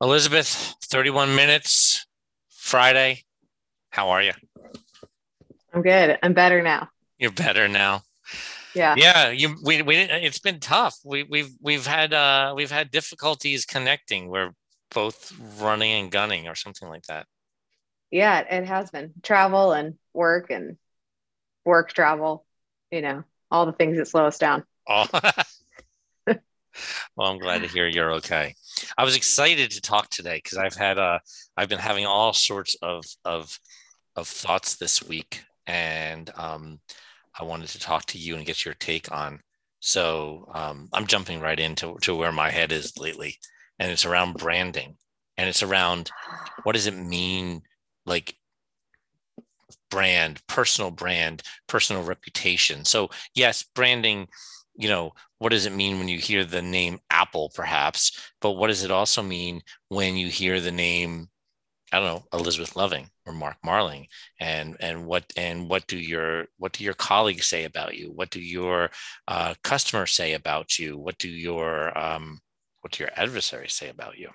Elizabeth, 0.00 0.74
31 0.84 1.34
minutes, 1.34 2.06
Friday. 2.48 3.24
How 3.90 4.10
are 4.10 4.22
you? 4.22 4.32
I'm 5.74 5.82
good. 5.82 6.18
I'm 6.22 6.34
better 6.34 6.62
now. 6.62 6.88
You're 7.18 7.32
better 7.32 7.66
now. 7.66 8.02
Yeah. 8.74 8.94
Yeah. 8.96 9.30
You 9.30 9.56
we, 9.64 9.82
we 9.82 9.96
it's 9.96 10.38
been 10.38 10.60
tough. 10.60 10.98
We 11.04 11.24
we've 11.24 11.50
we've 11.60 11.86
had 11.86 12.12
uh 12.12 12.52
we've 12.56 12.70
had 12.70 12.92
difficulties 12.92 13.64
connecting. 13.64 14.28
We're 14.28 14.52
both 14.94 15.32
running 15.60 15.92
and 15.92 16.12
gunning 16.12 16.46
or 16.46 16.54
something 16.54 16.88
like 16.88 17.06
that. 17.06 17.26
Yeah, 18.10 18.38
it 18.38 18.66
has 18.66 18.90
been. 18.90 19.14
Travel 19.22 19.72
and 19.72 19.94
work 20.14 20.50
and 20.50 20.76
work 21.64 21.92
travel, 21.92 22.46
you 22.90 23.02
know, 23.02 23.24
all 23.50 23.66
the 23.66 23.72
things 23.72 23.96
that 23.98 24.06
slow 24.06 24.26
us 24.26 24.38
down. 24.38 24.64
Oh. 24.88 25.06
well, 27.16 27.30
I'm 27.30 27.38
glad 27.38 27.62
to 27.62 27.68
hear 27.68 27.86
you're 27.86 28.14
okay. 28.14 28.54
I 28.96 29.04
was 29.04 29.16
excited 29.16 29.70
to 29.72 29.80
talk 29.80 30.08
today 30.10 30.40
because 30.42 30.58
I've 30.58 30.76
had 30.76 30.98
uh 30.98 31.18
I've 31.56 31.68
been 31.68 31.78
having 31.78 32.06
all 32.06 32.32
sorts 32.32 32.76
of 32.82 33.04
of 33.24 33.58
of 34.16 34.28
thoughts 34.28 34.76
this 34.76 35.02
week, 35.02 35.44
and 35.66 36.30
um, 36.36 36.80
I 37.38 37.44
wanted 37.44 37.68
to 37.70 37.80
talk 37.80 38.04
to 38.06 38.18
you 38.18 38.36
and 38.36 38.44
get 38.44 38.64
your 38.64 38.74
take 38.74 39.12
on. 39.12 39.40
So 39.80 40.50
um, 40.52 40.88
I'm 40.92 41.06
jumping 41.06 41.40
right 41.40 41.58
into 41.58 41.96
to 42.02 42.16
where 42.16 42.32
my 42.32 42.50
head 42.50 42.72
is 42.72 42.98
lately, 42.98 43.36
and 43.78 43.90
it's 43.90 44.04
around 44.04 44.34
branding, 44.34 44.96
and 45.36 45.48
it's 45.48 45.62
around 45.62 46.10
what 46.64 46.72
does 46.72 46.86
it 46.86 46.96
mean, 46.96 47.62
like 48.06 48.34
brand, 49.90 50.42
personal 50.46 50.90
brand, 50.90 51.42
personal 51.66 52.02
reputation. 52.02 52.84
So 52.84 53.10
yes, 53.34 53.64
branding 53.74 54.28
you 54.78 54.88
know, 54.88 55.12
what 55.38 55.50
does 55.50 55.66
it 55.66 55.74
mean 55.74 55.98
when 55.98 56.08
you 56.08 56.18
hear 56.18 56.44
the 56.44 56.62
name 56.62 57.00
Apple, 57.10 57.50
perhaps? 57.52 58.30
But 58.40 58.52
what 58.52 58.68
does 58.68 58.84
it 58.84 58.92
also 58.92 59.22
mean 59.22 59.60
when 59.88 60.16
you 60.16 60.28
hear 60.28 60.60
the 60.60 60.70
name, 60.70 61.28
I 61.92 61.98
don't 61.98 62.06
know, 62.06 62.24
Elizabeth 62.32 62.76
Loving 62.76 63.10
or 63.26 63.32
Mark 63.32 63.56
Marling? 63.64 64.06
And 64.38 64.76
and 64.78 65.04
what 65.04 65.24
and 65.36 65.68
what 65.68 65.88
do 65.88 65.98
your 65.98 66.46
what 66.58 66.72
do 66.72 66.84
your 66.84 66.94
colleagues 66.94 67.46
say 67.46 67.64
about 67.64 67.96
you? 67.96 68.12
What 68.12 68.30
do 68.30 68.40
your 68.40 68.90
uh, 69.26 69.54
customers 69.64 70.12
say 70.12 70.34
about 70.34 70.78
you? 70.78 70.96
What 70.96 71.18
do 71.18 71.28
your 71.28 71.96
um, 71.98 72.38
what 72.80 72.92
do 72.92 73.02
your 73.02 73.12
adversaries 73.16 73.74
say 73.74 73.88
about 73.88 74.16
you? 74.16 74.30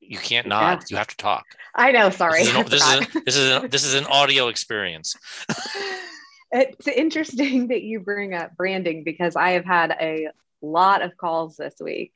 You 0.00 0.18
can't 0.18 0.46
nod. 0.46 0.80
Yeah. 0.80 0.84
You 0.88 0.96
have 0.96 1.08
to 1.08 1.16
talk. 1.16 1.44
I 1.74 1.92
know. 1.92 2.08
Sorry. 2.08 2.44
This 2.44 2.48
is 2.48 2.56
an, 2.56 2.64
this 2.70 2.82
is, 2.82 3.22
this 3.24 3.36
is, 3.36 3.50
a, 3.50 3.68
this 3.68 3.84
is 3.84 3.94
an 3.94 4.06
audio 4.06 4.48
experience. 4.48 5.14
it's 6.54 6.88
interesting 6.88 7.68
that 7.68 7.82
you 7.82 8.00
bring 8.00 8.32
up 8.32 8.56
branding 8.56 9.04
because 9.04 9.36
I 9.36 9.50
have 9.50 9.64
had 9.64 9.90
a 10.00 10.28
lot 10.62 11.02
of 11.02 11.16
calls 11.16 11.56
this 11.56 11.74
week 11.80 12.14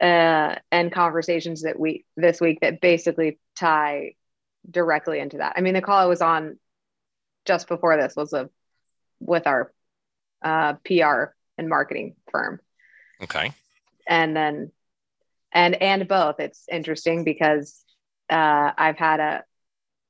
uh, 0.00 0.56
and 0.70 0.92
conversations 0.92 1.62
that 1.62 1.78
we 1.78 2.04
this 2.16 2.40
week 2.40 2.60
that 2.60 2.80
basically 2.80 3.38
tie 3.58 4.14
directly 4.68 5.20
into 5.20 5.38
that. 5.38 5.54
I 5.56 5.60
mean, 5.60 5.74
the 5.74 5.80
call 5.80 5.98
I 5.98 6.06
was 6.06 6.20
on 6.20 6.58
just 7.46 7.68
before 7.68 7.96
this 7.96 8.14
was 8.16 8.32
a 8.32 8.50
with 9.20 9.46
our 9.46 9.72
uh, 10.42 10.74
PR 10.84 11.32
and 11.56 11.68
marketing 11.68 12.16
firm. 12.30 12.60
Okay. 13.22 13.52
And 14.06 14.36
then, 14.36 14.72
and 15.52 15.80
and 15.80 16.06
both. 16.06 16.40
It's 16.40 16.66
interesting 16.70 17.24
because 17.24 17.82
uh, 18.28 18.72
I've 18.76 18.98
had 18.98 19.20
a 19.20 19.44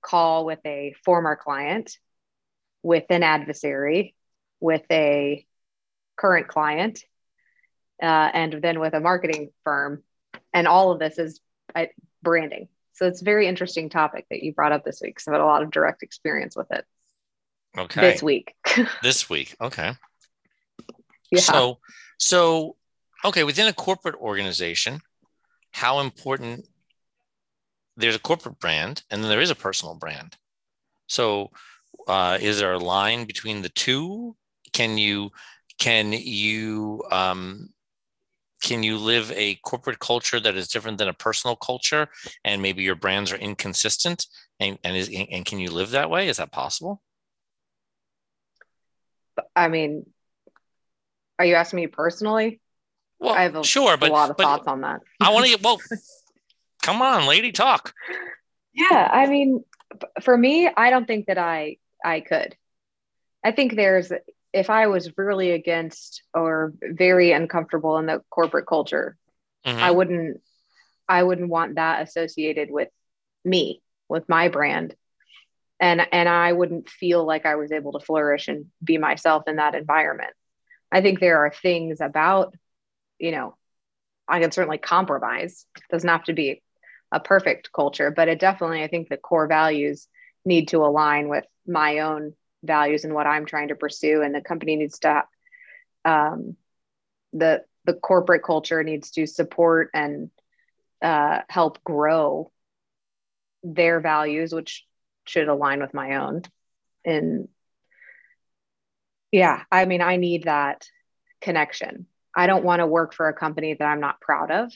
call 0.03 0.45
with 0.45 0.61
a 0.65 0.95
former 1.05 1.37
client 1.37 1.97
with 2.87 3.07
an 3.11 3.25
adversary, 3.25 4.15
with 4.61 4.85
a 4.93 5.45
current 6.17 6.47
client, 6.47 7.01
uh, 8.01 8.31
and 8.33 8.53
then 8.63 8.79
with 8.79 8.95
a 8.95 9.01
marketing 9.01 9.51
firm. 9.65 10.05
And 10.55 10.69
all 10.69 10.93
of 10.93 11.01
this 11.01 11.19
is 11.19 11.41
uh, 11.75 11.87
branding. 12.23 12.69
So 12.93 13.09
it's 13.09 13.23
a 13.23 13.25
very 13.25 13.49
interesting 13.49 13.91
topic 13.91 14.27
that 14.31 14.41
you 14.41 14.53
brought 14.53 14.71
up 14.71 14.85
this 14.85 15.01
week 15.03 15.17
because 15.17 15.27
I've 15.27 15.35
had 15.35 15.41
a 15.41 15.47
lot 15.47 15.65
of 15.65 15.73
direct 15.73 16.05
experience 16.05 16.55
with 16.55 16.71
it. 16.71 16.85
Okay. 17.77 18.01
This 18.03 18.23
week. 18.23 18.55
this 19.03 19.29
week. 19.29 19.57
Okay. 19.61 19.93
Yeah. 21.33 21.41
So, 21.41 21.81
so, 22.21 22.77
okay, 23.25 23.43
within 23.43 23.67
a 23.67 23.73
corporate 23.73 24.15
organization, 24.15 25.01
how 25.73 25.99
important 25.99 26.69
there's 27.97 28.15
a 28.15 28.21
corporate 28.21 28.61
brand 28.61 29.03
and 29.11 29.25
then 29.25 29.29
there 29.29 29.41
is 29.41 29.51
a 29.51 29.57
personal 29.57 29.97
brand. 29.97 30.37
So, 31.09 31.51
uh, 32.07 32.39
is 32.41 32.59
there 32.59 32.73
a 32.73 32.79
line 32.79 33.25
between 33.25 33.63
the 33.63 33.69
two? 33.69 34.37
Can 34.73 34.99
you 34.99 35.31
can 35.79 36.13
you 36.13 37.03
um, 37.11 37.71
can 38.63 38.83
you 38.83 38.99
live 38.99 39.31
a 39.33 39.57
corporate 39.57 39.99
culture 39.99 40.41
that 40.41 40.57
is 40.57 40.69
different 40.69 40.99
than 40.99 41.09
a 41.09 41.13
personal 41.13 41.57
culture, 41.57 42.09
and 42.45 42.63
maybe 42.63 42.83
your 42.83 42.95
brands 42.95 43.33
are 43.33 43.37
inconsistent, 43.37 44.27
and 44.59 44.79
and 44.85 44.97
is 44.97 45.09
and 45.09 45.45
can 45.45 45.59
you 45.59 45.71
live 45.71 45.91
that 45.91 46.11
way? 46.11 46.29
Is 46.29 46.39
that 46.39 46.53
possible? 46.53 47.03
I 49.55 49.69
mean, 49.69 50.07
are 51.39 51.45
you 51.45 51.55
asking 51.55 51.79
me 51.79 51.87
personally? 51.87 52.61
Well, 53.19 53.35
I 53.35 53.43
have 53.43 53.57
a, 53.57 53.65
sure, 53.65 53.97
but 53.97 54.11
a 54.11 54.13
lot 54.13 54.31
of 54.31 54.37
thoughts 54.37 54.67
on 54.67 54.83
that. 54.83 55.01
I 55.21 55.31
want 55.31 55.47
to 55.47 55.51
get 55.51 55.63
well. 55.63 55.79
come 56.83 57.03
on, 57.03 57.27
lady, 57.27 57.53
talk. 57.53 57.93
Yeah, 58.75 59.09
I 59.11 59.27
mean, 59.27 59.65
for 60.23 60.37
me, 60.37 60.69
I 60.69 60.91
don't 60.91 61.07
think 61.07 61.27
that 61.27 61.39
I 61.39 61.77
I 62.05 62.21
could. 62.21 62.57
I 63.45 63.53
think 63.53 63.75
there's 63.75 64.13
if 64.53 64.71
I 64.71 64.87
was 64.87 65.17
really 65.19 65.51
against 65.51 66.23
or 66.33 66.73
very 66.83 67.33
uncomfortable 67.33 67.99
in 67.99 68.07
the 68.07 68.23
corporate 68.31 68.67
culture, 68.67 69.17
mm-hmm. 69.67 69.79
I 69.79 69.91
wouldn't 69.91 70.41
I 71.09 71.23
wouldn't 71.23 71.51
want 71.51 71.77
that 71.77 72.03
associated 72.03 72.71
with 72.71 72.89
me, 73.45 73.83
with 74.09 74.29
my 74.29 74.49
brand. 74.49 74.95
And 75.79 76.07
and 76.11 76.29
I 76.29 76.53
wouldn't 76.53 76.89
feel 76.89 77.25
like 77.25 77.45
I 77.45 77.57
was 77.57 77.71
able 77.71 77.93
to 77.93 78.05
flourish 78.05 78.49
and 78.49 78.67
be 78.83 78.99
myself 78.99 79.45
in 79.47 79.57
that 79.57 79.75
environment. 79.75 80.33
I 80.91 81.03
think 81.03 81.21
there 81.21 81.45
are 81.45 81.51
things 81.51 82.01
about, 82.01 82.55
you 83.19 83.31
know, 83.31 83.57
I 84.27 84.41
can 84.41 84.53
certainly 84.53 84.79
compromise. 84.79 85.67
It 85.77 85.83
doesn't 85.91 86.09
have 86.09 86.25
to 86.25 86.33
be 86.33 86.63
a 87.13 87.21
perfect 87.21 87.73
culture, 87.73 88.11
but 88.11 88.29
it 88.29 88.41
definitely 88.41 88.83
I 88.83 88.89
think 88.89 89.09
the 89.09 89.17
core 89.17 89.47
values 89.47 90.09
need 90.47 90.69
to 90.69 90.79
align 90.79 91.29
with 91.29 91.45
my 91.67 91.99
own 91.99 92.33
values 92.63 93.05
and 93.05 93.13
what 93.13 93.27
I'm 93.27 93.45
trying 93.45 93.69
to 93.69 93.75
pursue. 93.75 94.23
And 94.23 94.35
the 94.35 94.41
company 94.41 94.77
needs 94.77 95.01
to, 95.01 95.25
um, 96.05 96.57
the 97.33 97.65
the 97.85 97.95
corporate 97.95 98.43
culture 98.43 98.83
needs 98.83 99.13
to 99.13 99.27
support 99.27 99.91
and 99.95 100.31
uh, 101.03 101.41
help 101.49 101.83
grow 101.85 102.51
their 103.63 104.01
values, 104.01 104.53
which 104.53 104.85
should 105.25 105.49
align 105.49 105.81
with 105.81 105.95
my 105.95 106.17
own. 106.17 106.43
And 107.05 107.49
yeah, 109.31 109.63
I 109.71 109.85
mean, 109.85 110.03
I 110.03 110.17
need 110.17 110.45
that 110.45 110.89
connection. 111.41 112.07
I 112.35 112.47
don't 112.47 112.65
want 112.65 112.81
to 112.81 112.87
work 112.87 113.15
for 113.15 113.29
a 113.29 113.35
company 113.35 113.75
that 113.75 113.85
I'm 113.85 114.01
not 114.01 114.21
proud 114.21 114.51
of. 114.51 114.73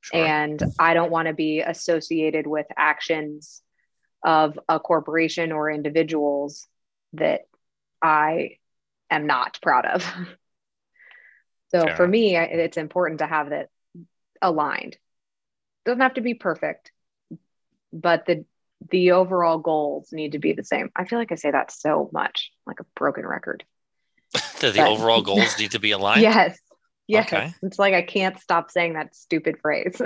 Sure. 0.00 0.24
And 0.24 0.62
I 0.78 0.94
don't 0.94 1.10
want 1.10 1.28
to 1.28 1.34
be 1.34 1.60
associated 1.60 2.46
with 2.46 2.66
actions 2.76 3.62
of 4.22 4.58
a 4.68 4.78
corporation 4.78 5.52
or 5.52 5.70
individuals 5.70 6.66
that 7.14 7.42
I 8.02 8.56
am 9.10 9.26
not 9.26 9.58
proud 9.62 9.86
of. 9.86 10.02
so 11.70 11.84
Fair 11.84 11.96
for 11.96 12.06
me, 12.06 12.36
it's 12.36 12.76
important 12.76 13.20
to 13.20 13.26
have 13.26 13.50
that 13.50 13.68
aligned. 14.40 14.96
Doesn't 15.84 16.00
have 16.00 16.14
to 16.14 16.20
be 16.20 16.34
perfect, 16.34 16.92
but 17.92 18.26
the 18.26 18.44
the 18.90 19.12
overall 19.12 19.58
goals 19.58 20.10
need 20.12 20.32
to 20.32 20.38
be 20.38 20.52
the 20.52 20.64
same. 20.64 20.90
I 20.96 21.04
feel 21.04 21.18
like 21.18 21.32
I 21.32 21.34
say 21.34 21.50
that 21.50 21.70
so 21.70 22.08
much, 22.12 22.50
like 22.66 22.80
a 22.80 22.86
broken 22.96 23.26
record. 23.26 23.64
the 24.32 24.72
but, 24.76 24.88
overall 24.88 25.22
goals 25.22 25.58
need 25.58 25.72
to 25.72 25.78
be 25.78 25.90
aligned. 25.92 26.22
Yes. 26.22 26.58
Yes. 27.06 27.26
Okay. 27.26 27.52
It's 27.62 27.78
like 27.78 27.92
I 27.92 28.02
can't 28.02 28.38
stop 28.38 28.70
saying 28.70 28.94
that 28.94 29.16
stupid 29.16 29.58
phrase. 29.60 30.00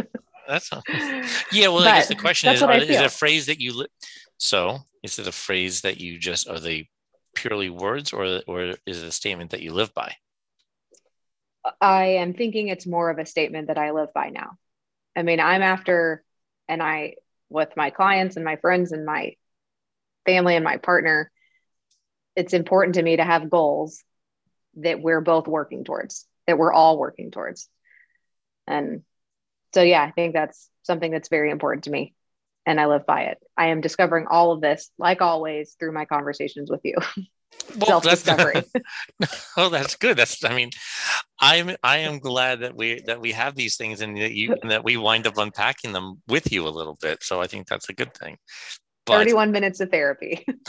That's 0.49 0.71
yeah. 1.53 1.69
Well, 1.69 1.79
but 1.79 1.88
I 1.88 1.99
guess 1.99 2.09
the 2.09 2.15
question 2.15 2.53
is: 2.53 2.62
is 2.62 3.00
it 3.00 3.05
a 3.05 3.11
phrase 3.11 3.47
that 3.47 3.61
you? 3.61 3.87
So, 4.44 4.81
is 5.02 5.19
it 5.19 5.26
a 5.26 5.32
phrase 5.32 5.81
that 5.81 6.02
you 6.02 6.19
just 6.19 6.50
are 6.50 6.61
they 6.61 6.91
purely 7.35 7.70
words, 7.70 8.12
or 8.12 8.43
or 8.46 8.75
is 8.85 9.02
it 9.02 9.08
a 9.08 9.11
statement 9.11 9.52
that 9.52 9.62
you 9.62 9.73
live 9.73 9.94
by? 9.94 10.17
I 11.81 12.05
am 12.20 12.35
thinking 12.35 12.69
it's 12.69 12.87
more 12.87 13.08
of 13.08 13.19
a 13.19 13.25
statement 13.25 13.69
that 13.69 13.79
I 13.79 13.93
live 13.93 14.12
by 14.12 14.29
now. 14.29 14.58
I 15.17 15.23
mean, 15.23 15.41
I'm 15.41 15.62
after, 15.62 16.23
and 16.69 16.82
I 16.82 17.14
with 17.49 17.70
my 17.75 17.88
clients 17.88 18.37
and 18.37 18.44
my 18.44 18.56
friends 18.56 18.93
and 18.93 19.06
my 19.06 19.37
family 20.26 20.56
and 20.56 20.64
my 20.64 20.76
partner. 20.76 21.32
It's 22.37 22.52
important 22.52 22.97
to 22.97 23.02
me 23.02 23.17
to 23.17 23.25
have 23.25 23.49
goals 23.49 24.05
that 24.75 25.00
we're 25.00 25.23
both 25.23 25.49
working 25.49 25.85
towards, 25.85 26.26
that 26.47 26.58
we're 26.58 26.73
all 26.73 26.99
working 26.99 27.31
towards, 27.31 27.67
and 28.67 29.05
so 29.73 29.81
yeah 29.81 30.02
i 30.02 30.11
think 30.11 30.35
that's 30.35 30.69
something 30.82 31.11
that's 31.11 31.31
very 31.31 31.50
important 31.50 31.85
to 31.85 31.90
me 31.90 32.14
and 32.66 32.81
i 32.81 32.87
live 32.87 33.06
by 33.06 33.22
it 33.22 33.38
i 33.56 33.66
am 33.66 33.81
discovering 33.81 34.26
all 34.26 34.52
of 34.52 34.61
this 34.61 34.90
like 34.99 35.20
always 35.20 35.76
through 35.78 35.93
my 35.93 36.05
conversations 36.05 36.70
with 36.70 36.81
you 36.84 36.96
well, 37.78 38.00
self-discovery. 38.02 38.62
oh, 39.56 39.69
that's 39.69 39.96
good. 39.96 40.16
That's 40.16 40.44
I 40.44 40.55
mean, 40.55 40.70
I'm 41.40 41.76
I 41.82 41.99
am 41.99 42.19
glad 42.19 42.61
that 42.61 42.76
we 42.76 43.00
that 43.06 43.20
we 43.20 43.32
have 43.32 43.55
these 43.55 43.76
things 43.76 44.00
and 44.00 44.16
that 44.16 44.32
you 44.32 44.56
and 44.61 44.70
that 44.70 44.84
we 44.84 44.96
wind 44.96 45.26
up 45.26 45.38
unpacking 45.38 45.93
them 45.93 46.22
with 46.28 46.52
you 46.52 46.66
a 46.66 46.70
little 46.70 46.96
bit. 47.00 47.22
So 47.22 47.40
I 47.40 47.46
think 47.46 47.66
that's 47.66 47.88
a 47.88 47.94
good 47.94 48.14
thing. 48.14 48.38
But, 49.06 49.19
31 49.19 49.52
minutes 49.52 49.81
of 49.81 49.90
therapy. 49.90 50.46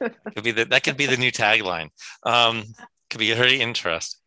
could 0.00 0.44
be 0.44 0.52
the, 0.52 0.64
that 0.66 0.84
could 0.84 0.96
be 0.96 1.06
the 1.06 1.16
new 1.16 1.32
tagline. 1.32 1.90
Um, 2.22 2.64
could 3.10 3.18
be 3.18 3.32
very 3.34 3.60
interesting. 3.60 4.20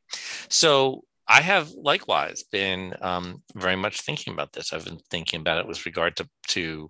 So 0.49 1.03
I 1.31 1.39
have 1.39 1.71
likewise 1.71 2.43
been 2.43 2.93
um, 3.01 3.41
very 3.55 3.77
much 3.77 4.01
thinking 4.01 4.33
about 4.33 4.51
this. 4.51 4.73
I've 4.73 4.83
been 4.83 4.99
thinking 5.09 5.39
about 5.39 5.59
it 5.59 5.67
with 5.67 5.85
regard 5.85 6.17
to 6.17 6.27
to 6.49 6.89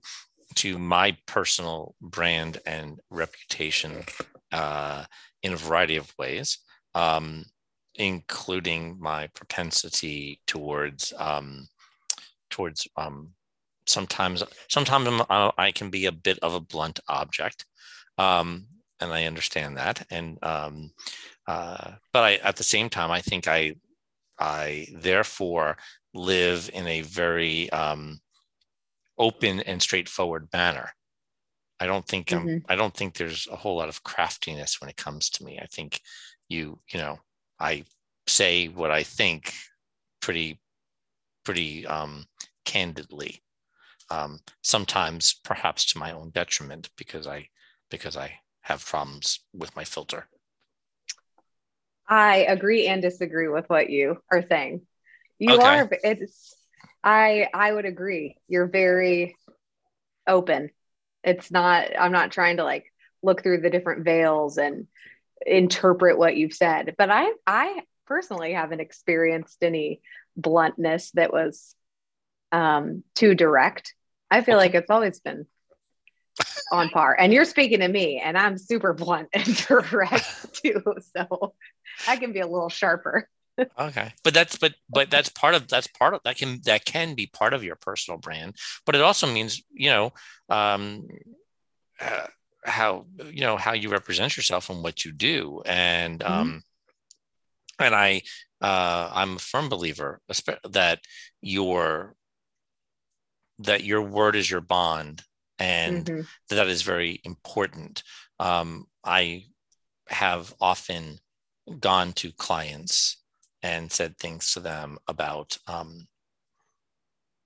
to 0.55 0.79
my 0.79 1.15
personal 1.27 1.93
brand 2.01 2.57
and 2.65 2.99
reputation 3.11 4.03
uh, 4.51 5.05
in 5.43 5.53
a 5.53 5.57
variety 5.57 5.95
of 5.95 6.11
ways, 6.17 6.57
um, 6.95 7.45
including 7.93 8.97
my 8.99 9.27
propensity 9.27 10.41
towards 10.47 11.13
um, 11.19 11.67
towards 12.49 12.87
um, 12.97 13.33
sometimes 13.85 14.43
sometimes 14.69 15.07
I 15.29 15.71
can 15.71 15.91
be 15.91 16.07
a 16.07 16.11
bit 16.11 16.39
of 16.39 16.55
a 16.55 16.59
blunt 16.59 16.99
object, 17.07 17.67
um, 18.17 18.65
and 18.99 19.13
I 19.13 19.25
understand 19.25 19.77
that. 19.77 20.03
And 20.09 20.43
um, 20.43 20.93
uh, 21.47 21.91
but 22.11 22.23
I, 22.23 22.33
at 22.37 22.55
the 22.55 22.63
same 22.63 22.89
time, 22.89 23.11
I 23.11 23.21
think 23.21 23.47
I 23.47 23.75
I 24.41 24.87
therefore 24.91 25.77
live 26.13 26.69
in 26.73 26.87
a 26.87 27.01
very 27.01 27.69
um, 27.71 28.19
open 29.17 29.59
and 29.61 29.81
straightforward 29.81 30.49
manner. 30.51 30.91
I 31.79 31.85
don't 31.85 32.05
think 32.05 32.27
mm-hmm. 32.27 32.47
I'm, 32.47 32.65
I 32.67 32.75
don't 32.75 32.93
think 32.93 33.15
there's 33.15 33.47
a 33.51 33.55
whole 33.55 33.77
lot 33.77 33.87
of 33.87 34.03
craftiness 34.03 34.81
when 34.81 34.89
it 34.89 34.97
comes 34.97 35.29
to 35.31 35.43
me. 35.43 35.59
I 35.61 35.67
think 35.67 36.01
you, 36.49 36.79
you 36.91 36.99
know, 36.99 37.19
I 37.59 37.85
say 38.27 38.67
what 38.67 38.91
I 38.91 39.03
think 39.03 39.53
pretty, 40.21 40.59
pretty 41.45 41.85
um, 41.85 42.25
candidly. 42.65 43.43
Um, 44.09 44.39
sometimes 44.61 45.33
perhaps 45.33 45.85
to 45.93 45.99
my 45.99 46.11
own 46.11 46.31
detriment 46.31 46.89
because 46.97 47.27
I 47.27 47.47
because 47.89 48.17
I 48.17 48.39
have 48.61 48.85
problems 48.85 49.39
with 49.53 49.75
my 49.75 49.83
filter. 49.83 50.27
I 52.11 52.39
agree 52.39 52.87
and 52.87 53.01
disagree 53.01 53.47
with 53.47 53.69
what 53.69 53.89
you 53.89 54.21
are 54.29 54.43
saying. 54.47 54.81
You 55.39 55.53
okay. 55.53 55.63
are 55.65 55.89
it's 56.03 56.53
I 57.03 57.47
I 57.53 57.71
would 57.71 57.85
agree. 57.85 58.35
You're 58.49 58.67
very 58.67 59.37
open. 60.27 60.71
It's 61.23 61.49
not 61.51 61.87
I'm 61.97 62.11
not 62.11 62.31
trying 62.31 62.57
to 62.57 62.65
like 62.65 62.85
look 63.23 63.41
through 63.41 63.61
the 63.61 63.69
different 63.69 64.03
veils 64.03 64.57
and 64.57 64.87
interpret 65.45 66.17
what 66.17 66.35
you've 66.35 66.53
said, 66.53 66.95
but 66.97 67.09
I 67.09 67.31
I 67.47 67.81
personally 68.05 68.51
haven't 68.51 68.81
experienced 68.81 69.63
any 69.63 70.01
bluntness 70.35 71.11
that 71.11 71.31
was 71.31 71.75
um 72.51 73.05
too 73.15 73.35
direct. 73.35 73.95
I 74.29 74.41
feel 74.41 74.57
like 74.57 74.75
it's 74.75 74.91
always 74.91 75.21
been 75.21 75.45
on 76.71 76.89
par. 76.89 77.15
And 77.19 77.33
you're 77.33 77.45
speaking 77.45 77.79
to 77.79 77.87
me, 77.87 78.19
and 78.23 78.37
I'm 78.37 78.57
super 78.57 78.93
blunt 78.93 79.29
and 79.33 79.55
direct 79.67 80.53
too. 80.63 80.81
So 81.15 81.53
I 82.07 82.17
can 82.17 82.33
be 82.33 82.39
a 82.39 82.47
little 82.47 82.69
sharper 82.69 83.27
okay 83.79 84.13
but 84.23 84.33
that's 84.33 84.57
but 84.57 84.73
but 84.89 85.09
that's 85.09 85.29
part 85.29 85.53
of 85.53 85.67
that's 85.67 85.87
part 85.87 86.13
of 86.13 86.21
that 86.23 86.37
can 86.37 86.59
that 86.65 86.85
can 86.85 87.15
be 87.15 87.27
part 87.27 87.53
of 87.53 87.63
your 87.63 87.75
personal 87.75 88.17
brand 88.17 88.55
but 88.85 88.95
it 88.95 89.01
also 89.01 89.31
means 89.31 89.61
you 89.73 89.89
know 89.89 90.13
um 90.49 91.07
uh, 91.99 92.27
how 92.63 93.05
you 93.25 93.41
know 93.41 93.57
how 93.57 93.73
you 93.73 93.89
represent 93.89 94.37
yourself 94.37 94.69
and 94.69 94.83
what 94.83 95.03
you 95.03 95.11
do 95.11 95.61
and 95.65 96.19
mm-hmm. 96.19 96.33
um 96.33 96.63
and 97.79 97.93
i 97.93 98.21
uh 98.61 99.09
i'm 99.13 99.35
a 99.35 99.39
firm 99.39 99.69
believer 99.69 100.21
that 100.69 100.99
your 101.41 102.15
that 103.59 103.83
your 103.83 104.01
word 104.01 104.35
is 104.35 104.49
your 104.49 104.61
bond 104.61 105.23
and 105.61 106.05
mm-hmm. 106.05 106.21
that 106.49 106.67
is 106.67 106.81
very 106.81 107.21
important. 107.23 108.03
Um 108.39 108.85
i 109.03 109.45
have 110.09 110.53
often 110.59 111.17
gone 111.79 112.13
to 112.13 112.31
clients 112.33 113.17
and 113.63 113.91
said 113.91 114.17
things 114.17 114.53
to 114.53 114.59
them 114.59 114.97
about 115.07 115.57
um, 115.67 116.07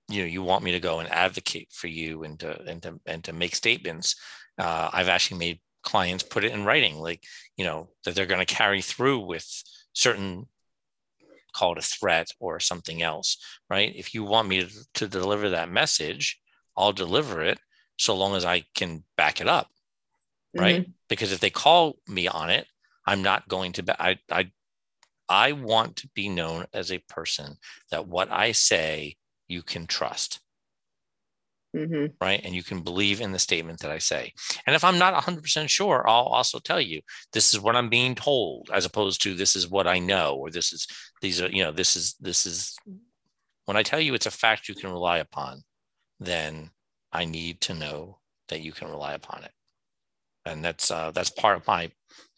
you 0.08 0.22
know 0.22 0.26
you 0.26 0.42
want 0.42 0.64
me 0.64 0.72
to 0.72 0.80
go 0.80 1.00
and 1.00 1.10
advocate 1.10 1.68
for 1.72 1.88
you 1.88 2.24
and 2.24 2.38
to 2.40 2.60
and 2.64 2.82
to 2.82 3.00
and 3.06 3.24
to 3.24 3.32
make 3.32 3.54
statements. 3.54 4.16
Uh, 4.58 4.88
i've 4.92 5.08
actually 5.08 5.38
made 5.38 5.60
clients 5.82 6.24
put 6.24 6.44
it 6.44 6.52
in 6.52 6.64
writing 6.64 6.96
like 6.96 7.22
you 7.56 7.64
know 7.64 7.88
that 8.04 8.14
they're 8.14 8.26
going 8.26 8.44
to 8.44 8.54
carry 8.54 8.80
through 8.80 9.20
with 9.20 9.46
certain 9.92 10.46
call 11.54 11.72
it 11.72 11.78
a 11.78 11.82
threat 11.82 12.28
or 12.40 12.58
something 12.58 13.02
else 13.02 13.36
right? 13.70 13.94
If 13.94 14.14
you 14.14 14.24
want 14.24 14.48
me 14.48 14.64
to, 14.64 14.70
to 14.94 15.08
deliver 15.08 15.50
that 15.50 15.70
message 15.70 16.40
i'll 16.76 16.92
deliver 16.92 17.42
it 17.42 17.58
so 17.96 18.14
long 18.14 18.34
as 18.34 18.44
i 18.44 18.64
can 18.74 19.02
back 19.16 19.40
it 19.40 19.48
up 19.48 19.68
right 20.56 20.82
mm-hmm. 20.82 20.90
because 21.08 21.32
if 21.32 21.40
they 21.40 21.50
call 21.50 21.96
me 22.08 22.28
on 22.28 22.50
it 22.50 22.66
i'm 23.06 23.22
not 23.22 23.48
going 23.48 23.72
to 23.72 24.02
I, 24.02 24.18
I 24.30 24.50
I 25.28 25.52
want 25.52 25.96
to 25.96 26.08
be 26.14 26.28
known 26.28 26.66
as 26.72 26.92
a 26.92 27.02
person 27.08 27.56
that 27.90 28.06
what 28.06 28.30
I 28.30 28.52
say 28.52 29.16
you 29.48 29.62
can 29.62 29.86
trust. 29.86 30.40
Mm-hmm. 31.74 32.06
Right. 32.20 32.40
And 32.42 32.54
you 32.54 32.62
can 32.62 32.80
believe 32.80 33.20
in 33.20 33.32
the 33.32 33.38
statement 33.38 33.80
that 33.80 33.90
I 33.90 33.98
say. 33.98 34.32
And 34.66 34.74
if 34.74 34.82
I'm 34.82 34.98
not 34.98 35.14
100% 35.14 35.68
sure, 35.68 36.08
I'll 36.08 36.22
also 36.22 36.58
tell 36.58 36.80
you 36.80 37.02
this 37.32 37.52
is 37.52 37.60
what 37.60 37.76
I'm 37.76 37.90
being 37.90 38.14
told, 38.14 38.70
as 38.72 38.86
opposed 38.86 39.22
to 39.22 39.34
this 39.34 39.54
is 39.54 39.68
what 39.68 39.86
I 39.86 39.98
know, 39.98 40.36
or 40.36 40.50
this 40.50 40.72
is, 40.72 40.86
these 41.20 41.42
are, 41.42 41.48
you 41.48 41.62
know, 41.62 41.72
this 41.72 41.96
is, 41.96 42.14
this 42.18 42.46
is, 42.46 42.76
when 43.66 43.76
I 43.76 43.82
tell 43.82 44.00
you 44.00 44.14
it's 44.14 44.26
a 44.26 44.30
fact 44.30 44.68
you 44.68 44.74
can 44.74 44.90
rely 44.90 45.18
upon, 45.18 45.64
then 46.18 46.70
I 47.12 47.24
need 47.24 47.60
to 47.62 47.74
know 47.74 48.18
that 48.48 48.60
you 48.60 48.72
can 48.72 48.90
rely 48.90 49.14
upon 49.14 49.44
it. 49.44 49.52
And 50.44 50.64
that's, 50.64 50.90
uh, 50.90 51.10
that's 51.10 51.30
part 51.30 51.56
of 51.56 51.66
my 51.66 51.90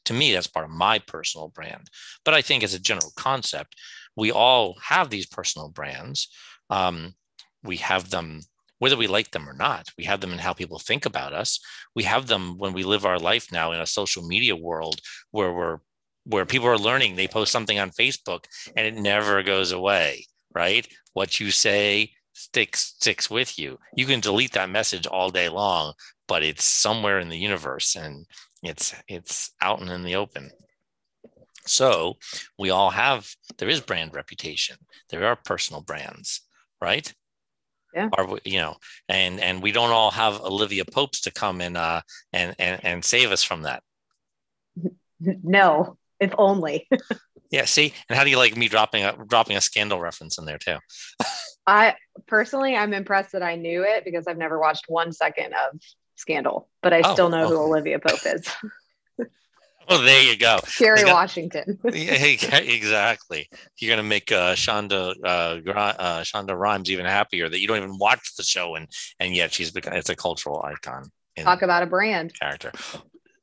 to 0.08 0.14
me, 0.14 0.32
that's 0.32 0.46
part 0.46 0.64
of 0.64 0.70
my 0.70 0.98
personal 1.00 1.48
brand. 1.48 1.90
But 2.24 2.32
I 2.32 2.40
think 2.40 2.64
as 2.64 2.72
a 2.72 2.78
general 2.78 3.12
concept, 3.14 3.76
we 4.16 4.32
all 4.32 4.78
have 4.82 5.10
these 5.10 5.26
personal 5.26 5.68
brands. 5.68 6.28
Um, 6.70 7.14
we 7.62 7.76
have 7.76 8.08
them 8.08 8.40
whether 8.78 8.96
we 8.96 9.06
like 9.08 9.32
them 9.32 9.48
or 9.48 9.52
not. 9.52 9.88
We 9.98 10.04
have 10.04 10.20
them 10.20 10.32
in 10.32 10.38
how 10.38 10.52
people 10.52 10.78
think 10.78 11.04
about 11.04 11.32
us. 11.32 11.58
We 11.94 12.04
have 12.04 12.28
them 12.28 12.56
when 12.58 12.72
we 12.72 12.84
live 12.84 13.04
our 13.04 13.18
life 13.18 13.50
now 13.50 13.72
in 13.72 13.80
a 13.80 13.86
social 13.86 14.22
media 14.22 14.54
world 14.56 15.00
where 15.30 15.52
we're 15.52 15.78
where 16.24 16.46
people 16.46 16.68
are 16.68 16.78
learning. 16.78 17.16
They 17.16 17.28
post 17.28 17.52
something 17.52 17.78
on 17.78 17.90
Facebook 17.90 18.44
and 18.76 18.86
it 18.86 18.94
never 18.94 19.42
goes 19.42 19.72
away, 19.72 20.26
right? 20.54 20.86
What 21.12 21.40
you 21.40 21.50
say 21.50 22.12
sticks 22.38 22.94
sticks 22.96 23.28
with 23.28 23.58
you. 23.58 23.78
You 23.94 24.06
can 24.06 24.20
delete 24.20 24.52
that 24.52 24.70
message 24.70 25.06
all 25.06 25.30
day 25.30 25.48
long, 25.48 25.94
but 26.26 26.42
it's 26.42 26.64
somewhere 26.64 27.18
in 27.18 27.28
the 27.28 27.38
universe 27.38 27.96
and 27.96 28.26
it's 28.62 28.94
it's 29.08 29.50
out 29.60 29.80
and 29.80 29.90
in 29.90 30.04
the 30.04 30.16
open. 30.16 30.50
So 31.66 32.16
we 32.58 32.70
all 32.70 32.90
have 32.90 33.28
there 33.58 33.68
is 33.68 33.80
brand 33.80 34.14
reputation. 34.14 34.76
There 35.10 35.26
are 35.26 35.36
personal 35.36 35.82
brands, 35.82 36.42
right? 36.80 37.12
Yeah. 37.94 38.08
Are 38.16 38.38
you 38.44 38.58
know, 38.58 38.76
and 39.08 39.40
and 39.40 39.62
we 39.62 39.72
don't 39.72 39.90
all 39.90 40.10
have 40.12 40.40
Olivia 40.40 40.84
Popes 40.84 41.22
to 41.22 41.32
come 41.32 41.60
and 41.60 41.76
uh 41.76 42.02
and 42.32 42.54
and 42.58 42.84
and 42.84 43.04
save 43.04 43.32
us 43.32 43.42
from 43.42 43.62
that. 43.62 43.82
No, 45.20 45.98
if 46.20 46.32
only. 46.38 46.88
yeah. 47.50 47.64
See, 47.64 47.92
and 48.08 48.16
how 48.16 48.24
do 48.24 48.30
you 48.30 48.38
like 48.38 48.56
me 48.56 48.68
dropping 48.68 49.04
a 49.04 49.16
dropping 49.26 49.56
a 49.56 49.60
scandal 49.60 50.00
reference 50.00 50.38
in 50.38 50.44
there 50.44 50.58
too? 50.58 50.76
I 51.66 51.96
personally, 52.26 52.76
I'm 52.76 52.94
impressed 52.94 53.32
that 53.32 53.42
I 53.42 53.56
knew 53.56 53.84
it 53.84 54.04
because 54.04 54.26
I've 54.26 54.38
never 54.38 54.58
watched 54.58 54.86
one 54.88 55.12
second 55.12 55.52
of 55.52 55.78
Scandal, 56.16 56.68
but 56.82 56.92
I 56.92 57.02
oh, 57.04 57.12
still 57.12 57.28
know 57.28 57.44
oh. 57.44 57.48
who 57.48 57.56
Olivia 57.58 57.98
Pope 57.98 58.20
is. 58.24 58.48
well, 59.88 60.02
there 60.02 60.22
you 60.22 60.36
go. 60.36 60.58
Kerry 60.76 61.04
Washington. 61.04 61.78
yeah, 61.84 62.14
exactly. 62.14 63.48
You're 63.78 63.96
gonna 63.96 64.08
make 64.08 64.32
uh, 64.32 64.54
Shonda 64.54 65.14
uh, 65.22 65.26
uh, 65.68 66.22
Shonda 66.22 66.58
Rhimes 66.58 66.90
even 66.90 67.06
happier 67.06 67.48
that 67.48 67.60
you 67.60 67.68
don't 67.68 67.78
even 67.78 67.98
watch 67.98 68.34
the 68.36 68.42
show, 68.42 68.74
and 68.74 68.88
and 69.20 69.34
yet 69.34 69.52
she's 69.52 69.70
become 69.70 69.94
it's 69.94 70.10
a 70.10 70.16
cultural 70.16 70.62
icon. 70.62 71.10
Talk 71.38 71.62
about 71.62 71.82
a 71.82 71.86
brand 71.86 72.32
character. 72.38 72.72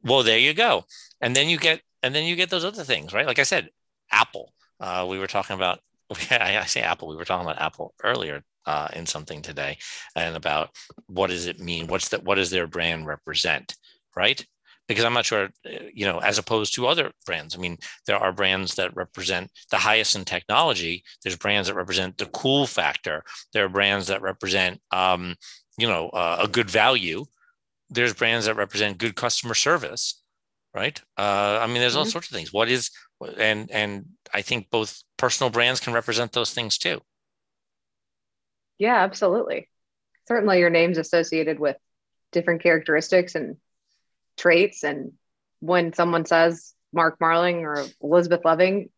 Well, 0.03 0.23
there 0.23 0.37
you 0.37 0.53
go. 0.53 0.85
And 1.21 1.35
then 1.35 1.49
you 1.49 1.57
get 1.57 1.81
and 2.03 2.13
then 2.13 2.25
you 2.25 2.35
get 2.35 2.49
those 2.49 2.65
other 2.65 2.83
things, 2.83 3.13
right? 3.13 3.25
Like 3.25 3.39
I 3.39 3.43
said, 3.43 3.69
Apple. 4.11 4.53
Uh, 4.79 5.05
we 5.09 5.19
were 5.19 5.27
talking 5.27 5.55
about. 5.55 5.79
I 6.31 6.63
say 6.65 6.81
Apple. 6.81 7.07
We 7.07 7.15
were 7.15 7.25
talking 7.25 7.45
about 7.45 7.61
Apple 7.61 7.93
earlier 8.03 8.43
uh, 8.65 8.87
in 8.93 9.05
something 9.05 9.41
today 9.41 9.77
and 10.15 10.35
about 10.35 10.69
what 11.07 11.27
does 11.29 11.45
it 11.45 11.59
mean 11.59 11.87
what's 11.87 12.09
that 12.09 12.23
what 12.23 12.35
does 12.35 12.49
their 12.49 12.67
brand 12.67 13.05
represent 13.05 13.75
right 14.15 14.45
because 14.87 15.03
i'm 15.03 15.13
not 15.13 15.25
sure 15.25 15.49
you 15.93 16.05
know 16.05 16.19
as 16.19 16.37
opposed 16.37 16.73
to 16.73 16.87
other 16.87 17.11
brands 17.25 17.55
i 17.55 17.59
mean 17.59 17.77
there 18.07 18.17
are 18.17 18.31
brands 18.31 18.75
that 18.75 18.95
represent 18.95 19.51
the 19.69 19.77
highest 19.77 20.15
in 20.15 20.25
technology 20.25 21.03
there's 21.23 21.35
brands 21.35 21.67
that 21.67 21.75
represent 21.75 22.17
the 22.17 22.25
cool 22.27 22.65
factor 22.65 23.23
there 23.53 23.65
are 23.65 23.69
brands 23.69 24.07
that 24.07 24.21
represent 24.21 24.81
um, 24.91 25.35
you 25.77 25.87
know 25.87 26.09
uh, 26.09 26.39
a 26.41 26.47
good 26.47 26.69
value 26.69 27.23
there's 27.89 28.13
brands 28.13 28.45
that 28.45 28.55
represent 28.55 28.97
good 28.97 29.15
customer 29.15 29.53
service 29.53 30.21
right? 30.73 31.01
Uh, 31.17 31.57
I 31.61 31.67
mean, 31.67 31.77
there's 31.77 31.95
all 31.95 32.03
Mhm. 32.03 32.11
sorts 32.11 32.27
of 32.29 32.35
things. 32.35 32.51
What 32.51 32.67
is 32.67 32.91
and 33.37 33.69
and 33.71 34.05
I 34.33 34.41
think 34.41 34.69
both 34.69 35.03
personal 35.17 35.49
brands 35.49 35.79
can 35.79 35.93
represent 35.93 36.31
those 36.33 36.53
things 36.53 36.77
too. 36.77 37.01
Yeah, 38.77 38.95
absolutely. 38.97 39.69
Certainly 40.27 40.59
your 40.59 40.69
name's 40.69 40.97
associated 40.97 41.59
with 41.59 41.77
different 42.31 42.61
characteristics 42.61 43.35
and 43.35 43.57
traits. 44.37 44.83
And 44.83 45.13
when 45.59 45.93
someone 45.93 46.25
says 46.25 46.73
Mark 46.91 47.17
Marling 47.21 47.59
or 47.65 47.85
Elizabeth 48.01 48.43
Loving, 48.43 48.89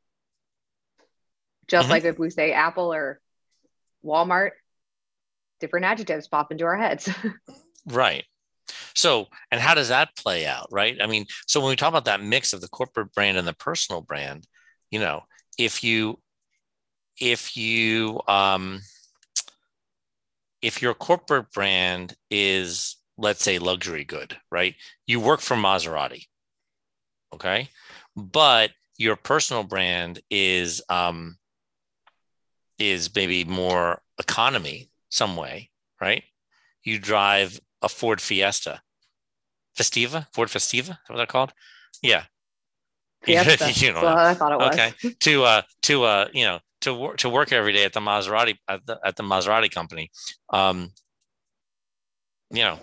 just 1.67 1.87
Mhm. 1.87 1.91
like 1.91 2.03
if 2.05 2.17
we 2.17 2.29
say 2.29 2.53
Apple 2.53 2.93
or 2.93 3.19
Walmart, 4.03 4.51
different 5.59 5.85
adjectives 5.85 6.27
pop 6.27 6.51
into 6.51 6.65
our 6.65 6.77
heads. 6.77 7.09
Right. 7.89 8.25
So, 8.97 9.27
and 9.51 9.61
how 9.61 9.75
does 9.75 9.89
that 9.89 10.15
play 10.15 10.47
out, 10.47 10.69
right? 10.71 10.97
I 10.99 11.05
mean, 11.05 11.27
so 11.45 11.59
when 11.59 11.69
we 11.69 11.75
talk 11.75 11.89
about 11.89 12.05
that 12.05 12.23
mix 12.23 12.51
of 12.51 12.61
the 12.61 12.67
corporate 12.67 13.13
brand 13.13 13.37
and 13.37 13.47
the 13.47 13.53
personal 13.53 14.01
brand, 14.01 14.47
you 14.89 14.99
know, 14.99 15.21
if 15.59 15.83
you 15.83 16.19
if 17.21 17.55
you 17.55 18.19
um 18.27 18.81
if 20.63 20.81
your 20.81 20.95
corporate 20.95 21.51
brand 21.51 22.15
is 22.31 22.95
let's 23.19 23.43
say 23.43 23.59
luxury 23.59 24.03
good, 24.03 24.35
right? 24.51 24.73
You 25.05 25.19
work 25.19 25.41
for 25.41 25.55
Maserati. 25.55 26.25
Okay? 27.35 27.69
But 28.15 28.71
your 28.97 29.15
personal 29.15 29.63
brand 29.63 30.21
is 30.31 30.81
um 30.89 31.37
is 32.79 33.13
maybe 33.13 33.43
more 33.43 34.01
economy 34.17 34.89
some 35.09 35.37
way, 35.37 35.69
right? 36.01 36.23
You 36.83 36.97
drive 36.97 37.59
a 37.83 37.89
Ford 37.89 38.19
Fiesta, 38.19 38.81
Festiva, 39.77 40.27
Ford 40.33 40.49
Festiva, 40.49 40.79
is 40.79 40.87
that 40.87 40.99
what 41.07 41.17
they're 41.17 41.25
called? 41.25 41.53
Yeah. 42.01 42.23
Fiesta. 43.23 43.71
you 43.73 43.93
know, 43.93 44.01
That's 44.01 44.15
what 44.15 44.17
I 44.17 44.33
thought 44.33 44.51
it 44.51 44.57
was. 44.57 44.73
okay. 44.73 45.15
to 45.19 45.43
uh 45.43 45.61
to 45.83 46.03
uh 46.03 46.27
you 46.33 46.45
know 46.45 46.59
to 46.81 46.93
work 46.93 47.17
to 47.17 47.29
work 47.29 47.51
every 47.51 47.73
day 47.73 47.83
at 47.85 47.93
the 47.93 47.99
Maserati 47.99 48.57
at 48.67 48.85
the, 48.85 48.99
at 49.03 49.15
the 49.15 49.23
Maserati 49.23 49.71
company, 49.71 50.11
um, 50.49 50.91
you 52.51 52.63
know, 52.63 52.79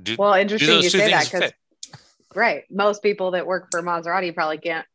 do 0.00 0.16
Well, 0.18 0.34
interesting 0.34 0.82
you 0.82 0.90
say 0.90 1.10
that 1.10 1.30
because, 1.30 1.52
right, 2.34 2.64
most 2.70 3.02
people 3.02 3.32
that 3.32 3.46
work 3.46 3.68
for 3.70 3.82
Maserati 3.82 4.34
probably 4.34 4.58
can't 4.58 4.86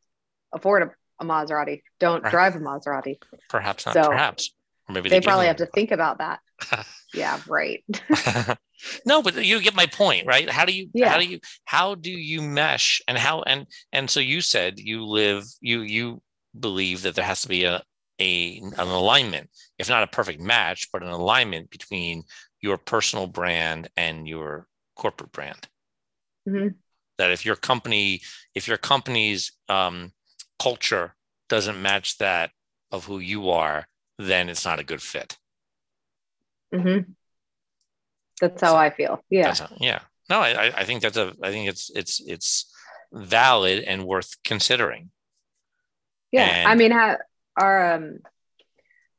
afford 0.53 0.83
a, 0.83 1.23
a 1.23 1.25
Maserati, 1.25 1.81
don't 1.99 2.23
drive 2.23 2.55
a 2.55 2.59
Maserati. 2.59 3.17
Perhaps 3.49 3.85
not. 3.85 3.95
So, 3.95 4.03
perhaps, 4.07 4.53
or 4.87 4.93
maybe 4.93 5.09
They 5.09 5.17
give 5.17 5.23
probably 5.23 5.47
have 5.47 5.57
to 5.57 5.65
think 5.65 5.91
about 5.91 6.19
that. 6.19 6.39
Yeah, 7.13 7.41
right. 7.47 7.83
no, 9.05 9.21
but 9.21 9.35
you 9.43 9.59
get 9.61 9.75
my 9.75 9.85
point, 9.85 10.25
right? 10.25 10.49
How 10.49 10.63
do 10.63 10.71
you 10.71 10.89
Yeah. 10.93 11.09
how 11.09 11.19
do 11.19 11.25
you 11.25 11.39
how 11.65 11.95
do 11.95 12.09
you 12.09 12.41
mesh 12.41 13.01
and 13.07 13.17
how 13.17 13.41
and 13.41 13.67
and 13.91 14.09
so 14.09 14.19
you 14.21 14.39
said 14.41 14.79
you 14.79 15.05
live 15.05 15.43
you 15.59 15.81
you 15.81 16.21
believe 16.57 17.01
that 17.01 17.15
there 17.15 17.25
has 17.25 17.41
to 17.41 17.49
be 17.49 17.65
a 17.65 17.81
a 18.19 18.59
an 18.59 18.87
alignment, 18.87 19.49
if 19.77 19.89
not 19.89 20.03
a 20.03 20.07
perfect 20.07 20.39
match, 20.39 20.87
but 20.93 21.03
an 21.03 21.09
alignment 21.09 21.69
between 21.69 22.23
your 22.61 22.77
personal 22.77 23.27
brand 23.27 23.89
and 23.97 24.27
your 24.27 24.67
corporate 24.95 25.31
brand. 25.31 25.67
Mhm. 26.47 26.75
That 27.17 27.31
if 27.31 27.45
your 27.45 27.55
company 27.55 28.21
if 28.55 28.67
your 28.67 28.77
company's 28.77 29.51
um, 29.69 30.13
culture 30.59 31.15
doesn't 31.49 31.81
match 31.81 32.17
that 32.19 32.51
of 32.91 33.05
who 33.05 33.19
you 33.19 33.49
are, 33.49 33.87
then 34.27 34.49
it's 34.49 34.65
not 34.65 34.79
a 34.79 34.83
good 34.83 35.01
fit. 35.01 35.37
hmm 36.73 36.99
That's 38.39 38.61
how 38.61 38.75
I 38.75 38.89
feel. 38.89 39.23
Yeah. 39.29 39.53
How- 39.53 39.75
yeah. 39.79 39.99
No, 40.29 40.39
I, 40.39 40.67
I- 40.67 40.73
I 40.77 40.83
think 40.85 41.01
that's 41.01 41.17
a, 41.17 41.33
I 41.43 41.51
think 41.51 41.67
it's, 41.69 41.89
it's, 41.93 42.21
it's 42.25 42.73
valid 43.11 43.83
and 43.83 44.05
worth 44.05 44.35
considering. 44.43 45.11
Yeah. 46.31 46.63
I 46.67 46.75
mean, 46.75 46.91
ha, 46.91 47.17
our, 47.57 47.93
um, 47.95 48.19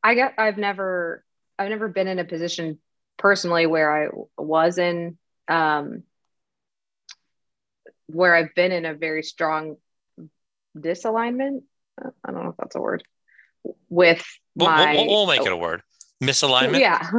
I 0.02 0.14
get, 0.14 0.34
I've 0.38 0.56
never, 0.56 1.22
I've 1.58 1.68
never 1.68 1.88
been 1.88 2.08
in 2.08 2.18
a 2.18 2.24
position 2.24 2.78
personally 3.18 3.66
where 3.66 4.04
I 4.04 4.08
was 4.38 4.78
in, 4.78 5.18
um, 5.48 6.04
where 8.06 8.34
I've 8.34 8.54
been 8.54 8.72
in 8.72 8.84
a 8.86 8.94
very 8.94 9.22
strong 9.22 9.76
disalignment. 10.76 11.62
I 12.00 12.32
don't 12.32 12.42
know 12.44 12.50
if 12.50 12.56
that's 12.56 12.74
a 12.76 12.80
word 12.80 13.04
with 13.88 14.24
We'll- 14.54 14.70
my, 14.70 14.94
we'll, 14.94 15.06
we'll 15.06 15.26
make 15.26 15.44
it 15.44 15.52
a 15.52 15.56
word. 15.56 15.82
Misalignment. 16.22 16.78
yeah, 16.78 17.00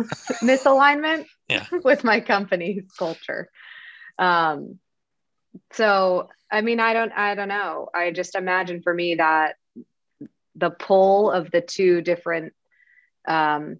misalignment 0.42 1.26
Yeah. 1.50 1.66
with 1.84 2.06
my 2.06 2.22
company's 2.22 2.86
culture. 2.98 3.50
Um, 4.18 4.80
so 5.74 6.30
I 6.50 6.62
mean, 6.62 6.80
I 6.80 6.94
don't, 6.94 7.12
I 7.12 7.36
don't 7.36 7.48
know. 7.48 7.90
I 7.94 8.12
just 8.12 8.36
imagine 8.36 8.82
for 8.82 8.94
me 8.94 9.16
that 9.16 9.56
the 10.56 10.70
pull 10.70 11.32
of 11.32 11.50
the 11.52 11.62
two 11.62 12.02
different, 12.02 12.54
um, 13.28 13.78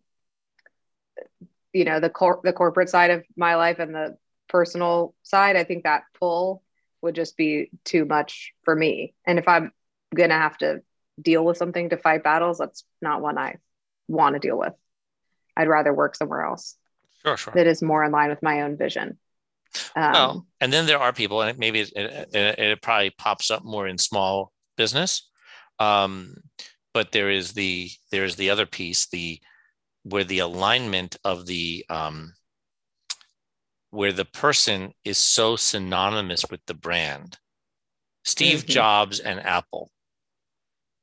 you 1.72 1.86
know, 1.86 2.00
the 2.00 2.10
cor- 2.10 2.42
the 2.44 2.54
corporate 2.54 2.90
side 2.90 3.12
of 3.12 3.24
my 3.38 3.56
life 3.56 3.80
and 3.80 3.94
the 3.94 4.18
personal 4.50 5.14
side, 5.24 5.56
I 5.56 5.64
think 5.64 5.84
that 5.84 6.04
pull 6.20 6.64
would 7.02 7.16
just 7.16 7.38
be 7.38 7.70
too 7.86 8.06
much 8.06 8.54
for 8.64 8.76
me. 8.76 9.14
And 9.26 9.40
if 9.40 9.48
I'm 9.48 9.72
gonna 10.16 10.38
have 10.38 10.58
to 10.60 10.82
deal 11.22 11.44
with 11.44 11.58
something 11.58 11.90
to 11.90 11.98
fight 11.98 12.24
battles, 12.24 12.58
that's 12.58 12.84
not 13.02 13.22
one 13.22 13.38
I 13.38 13.58
want 14.08 14.36
to 14.36 14.40
deal 14.40 14.58
with. 14.58 14.74
I'd 15.56 15.68
rather 15.68 15.94
work 15.94 16.16
somewhere 16.16 16.44
else 16.46 16.76
Sure, 17.22 17.38
sure. 17.38 17.54
that 17.56 17.68
is 17.68 17.82
more 17.82 18.04
in 18.04 18.12
line 18.12 18.30
with 18.30 18.42
my 18.44 18.62
own 18.62 18.78
vision. 18.78 19.20
Um, 19.96 20.12
well, 20.14 20.48
and 20.62 20.72
then 20.72 20.86
there 20.86 21.00
are 21.00 21.14
people, 21.14 21.42
and 21.42 21.52
it, 21.52 21.60
maybe 21.60 21.80
it, 21.80 21.92
it, 21.96 22.60
it, 22.60 22.82
probably 22.82 23.12
pops 23.12 23.50
up 23.50 23.64
more 23.64 23.88
in 23.88 23.98
small 23.98 24.52
business. 24.78 25.30
Um, 25.80 26.36
but 26.94 27.12
there 27.12 27.32
is 27.32 27.54
the 27.54 27.90
there 28.12 28.24
is 28.24 28.36
the 28.36 28.52
other 28.52 28.68
piece, 28.68 29.08
the 29.08 29.40
where 30.04 30.24
the 30.24 30.40
alignment 30.40 31.18
of 31.24 31.48
the 31.48 31.86
um, 31.90 32.34
where 33.90 34.12
the 34.12 34.26
person 34.26 34.94
is 35.04 35.18
so 35.18 35.56
synonymous 35.56 36.46
with 36.52 36.62
the 36.68 36.74
brand. 36.74 37.38
Steve 38.24 38.64
Mhm. 38.66 38.70
Jobs 38.70 39.20
and 39.20 39.40
Apple. 39.40 39.92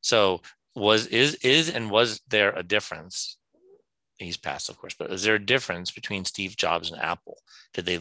So 0.00 0.42
was 0.74 1.06
is 1.06 1.34
is 1.36 1.70
and 1.70 1.90
was 1.90 2.20
there 2.28 2.52
a 2.52 2.62
difference? 2.62 3.36
He's 4.18 4.36
passed, 4.36 4.68
of 4.68 4.78
course, 4.78 4.94
but 4.98 5.10
is 5.10 5.22
there 5.22 5.36
a 5.36 5.44
difference 5.44 5.90
between 5.90 6.24
Steve 6.24 6.56
Jobs 6.56 6.90
and 6.90 7.00
Apple? 7.00 7.38
Did 7.74 7.86
they 7.86 8.00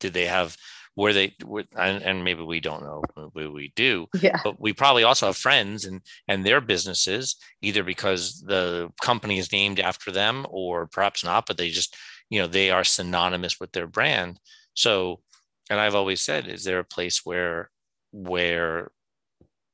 did 0.00 0.14
they 0.14 0.26
have 0.26 0.56
were 0.96 1.12
they 1.12 1.34
were, 1.44 1.64
and, 1.76 2.02
and 2.02 2.24
maybe 2.24 2.42
we 2.42 2.60
don't 2.60 2.82
know, 2.82 3.02
maybe 3.34 3.48
we 3.48 3.72
do, 3.76 4.06
yeah. 4.20 4.40
but 4.42 4.60
we 4.60 4.72
probably 4.72 5.04
also 5.04 5.26
have 5.26 5.36
friends 5.36 5.84
and 5.84 6.00
and 6.28 6.44
their 6.44 6.60
businesses 6.60 7.36
either 7.62 7.84
because 7.84 8.42
the 8.46 8.90
company 9.00 9.38
is 9.38 9.52
named 9.52 9.80
after 9.80 10.10
them 10.10 10.46
or 10.50 10.86
perhaps 10.86 11.24
not 11.24 11.46
but 11.46 11.56
they 11.56 11.70
just 11.70 11.96
you 12.30 12.40
know 12.40 12.46
they 12.46 12.70
are 12.70 12.84
synonymous 12.84 13.60
with 13.60 13.72
their 13.72 13.86
brand 13.86 14.38
so 14.74 15.20
and 15.68 15.78
i've 15.78 15.94
always 15.94 16.20
said 16.20 16.46
is 16.46 16.64
there 16.64 16.78
a 16.78 16.84
place 16.84 17.24
where 17.24 17.70
where 18.12 18.90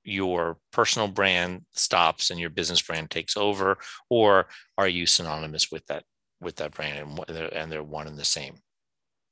your 0.07 0.57
personal 0.73 1.09
brand 1.09 1.65
stops 1.73 2.31
and 2.31 2.39
your 2.39 2.51
business 2.51 2.81
brand 2.83 3.11
takes 3.11 3.37
over 3.37 3.79
or 4.09 4.47
are 4.79 4.89
you 4.89 5.07
synonymous 5.07 5.71
with 5.73 5.85
that 5.87 6.05
with 6.41 6.57
that 6.57 6.73
brand 6.73 6.99
and, 6.99 7.19
what- 7.19 7.31
and 7.31 7.71
they're 7.73 7.83
one 7.83 8.07
and 8.07 8.19
the 8.19 8.25
same 8.25 8.57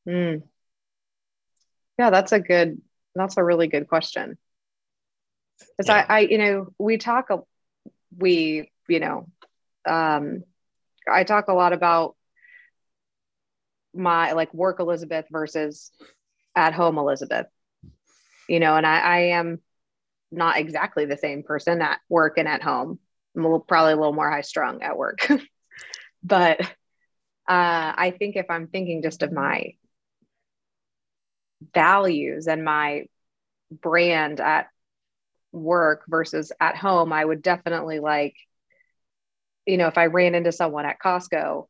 Mm. 0.06 0.42
Yeah, 1.98 2.10
that's 2.10 2.32
a 2.32 2.40
good, 2.40 2.82
that's 3.14 3.36
a 3.38 3.44
really 3.44 3.68
good 3.68 3.88
question. 3.88 4.36
Because 5.58 5.88
Yeah. 5.88 6.04
I, 6.08 6.16
I, 6.16 6.20
you 6.20 6.36
know, 6.38 6.66
we 6.78 6.98
talk, 6.98 7.28
we, 8.18 8.70
you 8.88 9.00
know, 9.00 9.28
um, 9.86 10.42
I 11.10 11.24
talk 11.24 11.48
a 11.48 11.54
lot 11.54 11.72
about 11.72 12.16
my 13.94 14.32
like 14.32 14.52
work 14.52 14.80
Elizabeth 14.80 15.26
versus 15.30 15.90
at 16.56 16.74
home 16.74 16.98
Elizabeth, 16.98 17.46
you 18.48 18.60
know, 18.60 18.76
and 18.76 18.86
I, 18.86 18.98
I 18.98 19.18
am 19.38 19.60
not 20.36 20.58
exactly 20.58 21.04
the 21.04 21.16
same 21.16 21.42
person 21.42 21.82
at 21.82 22.00
work 22.08 22.38
and 22.38 22.48
at 22.48 22.62
home. 22.62 22.98
I'm 23.36 23.44
a 23.44 23.48
little, 23.48 23.60
probably 23.60 23.92
a 23.92 23.96
little 23.96 24.12
more 24.12 24.30
high 24.30 24.42
strung 24.42 24.82
at 24.82 24.96
work, 24.96 25.28
but 26.22 26.60
uh, 26.60 26.66
I 27.48 28.14
think 28.18 28.36
if 28.36 28.46
I'm 28.48 28.68
thinking 28.68 29.02
just 29.02 29.22
of 29.22 29.32
my 29.32 29.74
values 31.74 32.46
and 32.46 32.64
my 32.64 33.06
brand 33.70 34.40
at 34.40 34.68
work 35.52 36.04
versus 36.08 36.52
at 36.60 36.76
home, 36.76 37.12
I 37.12 37.24
would 37.24 37.42
definitely 37.42 38.00
like, 38.00 38.34
you 39.66 39.76
know, 39.76 39.88
if 39.88 39.98
I 39.98 40.06
ran 40.06 40.34
into 40.34 40.52
someone 40.52 40.86
at 40.86 41.00
Costco, 41.00 41.66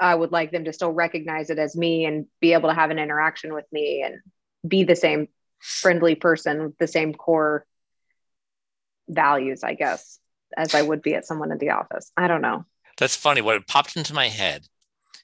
I 0.00 0.14
would 0.14 0.32
like 0.32 0.50
them 0.50 0.64
to 0.64 0.72
still 0.72 0.92
recognize 0.92 1.50
it 1.50 1.58
as 1.58 1.76
me 1.76 2.04
and 2.06 2.26
be 2.40 2.54
able 2.54 2.68
to 2.68 2.74
have 2.74 2.90
an 2.90 2.98
interaction 2.98 3.54
with 3.54 3.66
me 3.72 4.02
and 4.04 4.20
be 4.66 4.84
the 4.84 4.96
same 4.96 5.28
friendly 5.62 6.14
person 6.14 6.64
with 6.64 6.78
the 6.78 6.86
same 6.86 7.14
core 7.14 7.64
values, 9.08 9.62
I 9.62 9.74
guess, 9.74 10.18
as 10.56 10.74
I 10.74 10.82
would 10.82 11.00
be 11.00 11.14
at 11.14 11.24
someone 11.26 11.52
in 11.52 11.58
the 11.58 11.70
office. 11.70 12.12
I 12.16 12.28
don't 12.28 12.42
know. 12.42 12.66
that's 12.98 13.16
funny 13.16 13.40
what 13.40 13.66
popped 13.66 13.96
into 13.96 14.12
my 14.12 14.28
head 14.28 14.66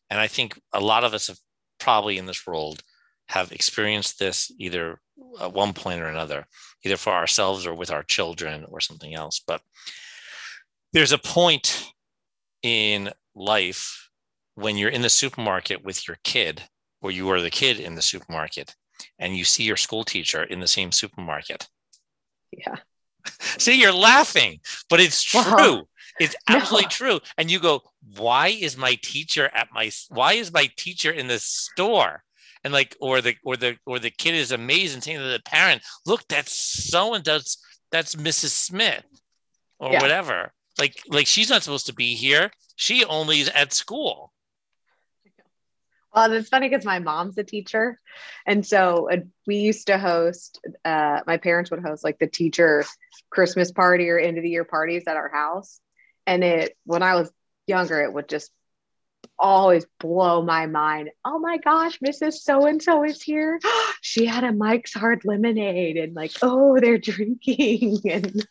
and 0.09 0.19
i 0.19 0.27
think 0.27 0.59
a 0.73 0.81
lot 0.81 1.05
of 1.05 1.13
us 1.13 1.27
have 1.27 1.39
probably 1.79 2.17
in 2.17 2.27
this 2.27 2.47
world 2.47 2.83
have 3.29 3.53
experienced 3.53 4.19
this 4.19 4.51
either 4.59 5.01
at 5.41 5.53
one 5.53 5.73
point 5.75 6.01
or 6.01 6.07
another, 6.07 6.47
either 6.85 6.97
for 6.97 7.13
ourselves 7.13 7.67
or 7.67 7.75
with 7.75 7.91
our 7.91 8.03
children 8.03 8.65
or 8.71 8.81
something 8.81 9.15
else. 9.15 9.41
But 9.47 9.61
there's 10.93 11.13
a 11.13 11.19
point 11.19 11.93
in 12.63 13.11
life 13.35 14.09
when 14.55 14.77
you're 14.77 14.91
in 14.91 15.03
the 15.03 15.11
supermarket 15.11 15.85
with 15.85 16.09
your 16.09 16.17
kid, 16.25 16.63
or 17.01 17.11
you 17.11 17.29
are 17.31 17.41
the 17.41 17.51
kid 17.51 17.79
in 17.79 17.95
the 17.95 18.03
supermarket, 18.03 18.75
and 19.19 19.37
you 19.37 19.45
see 19.45 19.65
your 19.65 19.77
school 19.77 20.05
teacher 20.05 20.43
in 20.43 20.61
the 20.61 20.67
same 20.67 20.93
supermarket. 20.93 21.69
Yeah. 22.53 22.77
See, 23.41 23.81
you're 23.81 23.93
laughing, 23.93 24.61
but 24.89 25.01
it's 25.01 25.23
true. 25.23 25.43
Wow. 25.43 25.89
It's 26.21 26.37
absolutely 26.49 26.87
no. 26.87 26.91
true. 26.91 27.21
And 27.37 27.51
you 27.51 27.61
go, 27.61 27.83
why 28.17 28.49
is 28.49 28.77
my 28.77 28.97
teacher 29.03 29.51
at 29.55 29.69
my 29.73 29.91
why 30.09 30.33
is 30.35 30.53
my 30.53 30.69
teacher 30.77 31.11
in 31.11 31.29
the 31.29 31.39
store? 31.39 32.25
And 32.65 32.73
like, 32.73 32.97
or 33.01 33.21
the 33.21 33.37
or 33.45 33.57
the 33.57 33.77
or 33.87 33.99
the 33.99 34.11
kid 34.11 34.35
is 34.35 34.51
amazing 34.51 35.01
saying 35.01 35.19
to 35.19 35.25
the 35.25 35.41
parent, 35.45 35.83
look, 36.07 36.27
that's 36.29 36.53
so 36.53 37.15
and 37.15 37.23
does 37.23 37.59
that's 37.91 38.17
Mrs. 38.17 38.51
Smith 38.51 39.05
or 39.79 39.93
yeah. 39.93 40.03
whatever. 40.03 40.53
Like, 40.79 41.03
like 41.09 41.27
she's 41.27 41.51
not 41.51 41.63
supposed 41.63 41.87
to 41.87 41.95
be 41.95 42.15
here. 42.15 42.51
She 42.77 43.05
only 43.05 43.41
is 43.41 43.49
at 43.51 43.73
school. 43.73 44.33
Well, 46.19 46.33
it's 46.33 46.49
funny 46.49 46.69
because 46.69 46.85
my 46.85 46.99
mom's 46.99 47.39
a 47.39 47.45
teacher. 47.45 47.97
And 48.45 48.67
so 48.67 49.09
uh, 49.09 49.19
we 49.47 49.59
used 49.59 49.87
to 49.87 49.99
host, 49.99 50.61
uh, 50.85 51.21
my 51.29 51.37
parents 51.37 51.71
would 51.71 51.79
host 51.79 52.03
like 52.03 52.19
the 52.19 52.27
teacher 52.27 52.85
Christmas 53.31 53.71
party 53.71 54.11
or 54.11 54.19
end 54.19 54.37
of 54.37 54.43
the 54.43 54.51
year 54.51 54.65
parties 54.65 55.05
at 55.07 55.17
our 55.17 55.29
house. 55.29 55.79
And 56.27 56.43
it, 56.43 56.77
when 56.85 57.05
I 57.05 57.15
was 57.15 57.31
younger, 57.69 58.01
it 58.01 58.13
would 58.13 58.29
just 58.29 58.51
always 59.39 59.87
blow 60.01 60.43
my 60.43 60.67
mind. 60.67 61.11
Oh 61.25 61.39
my 61.39 61.59
gosh, 61.59 62.01
Mrs. 62.01 62.39
So 62.41 62.67
and 62.67 62.83
so 62.83 63.05
is 63.05 63.23
here. 63.23 63.61
she 64.03 64.27
had 64.27 64.43
a 64.43 64.53
Mike's 64.53 64.95
Hard 64.95 65.25
Lemonade, 65.25 65.99
and 65.99 66.17
like, 66.17 66.33
oh, 66.43 66.81
they're 66.81 66.99
drinking. 66.99 68.01
And 68.11 68.45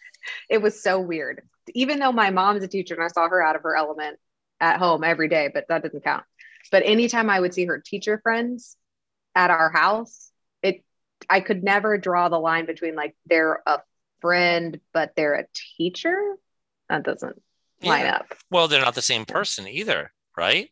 it 0.49 0.61
was 0.61 0.81
so 0.81 1.01
weird. 1.01 1.41
Even 1.73 1.99
though 1.99 2.13
my 2.13 2.29
mom's 2.29 2.63
a 2.63 2.69
teacher 2.69 2.93
and 2.93 3.03
I 3.03 3.09
saw 3.09 3.27
her 3.27 3.43
out 3.43 3.57
of 3.57 3.63
her 3.63 3.75
element 3.75 4.19
at 4.61 4.79
home 4.79 5.03
every 5.03 5.27
day, 5.27 5.49
but 5.53 5.65
that 5.67 5.83
doesn't 5.83 6.05
count. 6.05 6.23
But 6.71 6.83
anytime 6.85 7.29
I 7.29 7.39
would 7.39 7.53
see 7.53 7.65
her 7.65 7.81
teacher 7.83 8.19
friends 8.21 8.75
at 9.35 9.51
our 9.51 9.69
house, 9.69 10.31
it 10.61 10.83
I 11.29 11.41
could 11.41 11.63
never 11.63 11.97
draw 11.97 12.29
the 12.29 12.39
line 12.39 12.65
between 12.65 12.95
like 12.95 13.15
they're 13.25 13.61
a 13.65 13.79
friend, 14.21 14.79
but 14.93 15.13
they're 15.15 15.35
a 15.35 15.45
teacher. 15.77 16.35
That 16.89 17.03
doesn't 17.03 17.41
line 17.83 18.05
up. 18.05 18.33
Well, 18.49 18.67
they're 18.67 18.81
not 18.81 18.95
the 18.95 19.01
same 19.01 19.25
person 19.25 19.67
either, 19.67 20.11
right? 20.35 20.69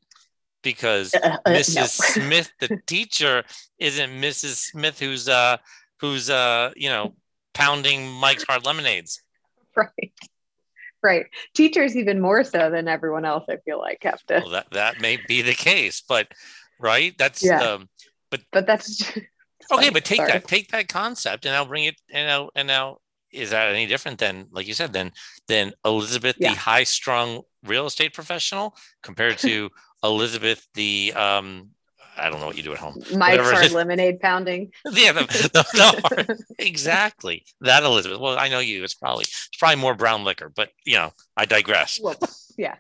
Because 0.64 1.14
uh, 1.14 1.38
uh, 1.46 1.50
Mrs. 1.50 1.76
No. 1.76 1.86
Smith, 1.86 2.52
the 2.60 2.80
teacher, 2.88 3.44
isn't 3.78 4.10
Mrs. 4.10 4.72
Smith 4.72 5.00
who's 5.00 5.30
uh 5.30 5.58
who's 6.00 6.30
uh 6.30 6.72
you 6.76 6.90
know 6.90 7.14
pounding 7.54 8.12
Mike's 8.12 8.44
hard 8.44 8.66
lemonades. 8.66 9.22
Right. 9.78 10.14
Right. 11.06 11.28
Teachers 11.54 11.96
even 11.96 12.20
more 12.20 12.44
so 12.44 12.72
than 12.72 12.88
everyone 12.88 13.26
else, 13.26 13.46
I 13.48 13.58
feel 13.58 13.78
like 13.78 14.00
have 14.02 14.22
to 14.24 14.42
well, 14.44 14.50
that 14.50 14.72
that 14.72 15.02
may 15.02 15.18
be 15.18 15.44
the 15.44 15.54
case, 15.54 16.02
but 16.02 16.28
right? 16.80 17.16
That's 17.18 17.44
yeah. 17.44 17.62
um 17.62 17.90
but 18.32 18.42
but 18.52 18.66
that's 18.66 19.12
okay, 19.72 19.90
but 19.92 20.04
take 20.04 20.18
Sorry. 20.18 20.32
that 20.32 20.48
take 20.48 20.72
that 20.72 20.88
concept 20.88 21.46
and 21.46 21.56
I'll 21.56 21.66
bring 21.66 21.86
it 21.86 22.02
and 22.12 22.28
now 22.28 22.50
and 22.56 22.68
now 22.68 22.98
is 23.32 23.52
that 23.52 23.70
any 23.70 23.86
different 23.86 24.18
than 24.18 24.48
like 24.52 24.68
you 24.68 24.74
said 24.74 24.94
than 24.94 25.12
than 25.48 25.74
elizabeth 25.84 26.38
yeah. 26.40 26.54
the 26.54 26.58
high 26.58 26.84
strung 26.84 27.42
real 27.66 27.86
estate 27.86 28.14
professional 28.14 28.76
compared 29.04 29.38
to 29.38 29.70
elizabeth 30.04 30.66
the 30.74 31.12
um 31.16 31.70
I 32.18 32.30
don't 32.30 32.40
know 32.40 32.48
what 32.48 32.58
you 32.58 32.64
do 32.64 32.74
at 32.74 32.80
home. 32.80 33.02
Mike's 33.16 33.50
hard 33.50 33.72
lemonade 33.74 34.20
pounding. 34.20 34.72
yeah, 34.86 35.12
the, 35.12 35.22
the, 35.22 35.50
the, 35.74 36.46
exactly 36.60 37.44
that 37.62 37.84
Elizabeth. 37.84 38.20
Well, 38.20 38.38
I 38.38 38.50
know 38.50 38.60
you. 38.60 38.84
It's 38.84 38.94
probably 38.94 39.24
it's 39.24 39.58
probably 39.58 39.82
more 39.82 39.96
brown 39.96 40.24
liquor, 40.24 40.52
but 40.54 40.70
you 40.86 40.96
know, 40.96 41.12
I 41.36 41.46
digress. 41.46 42.00
Well, 42.02 42.16
yeah, 42.58 42.76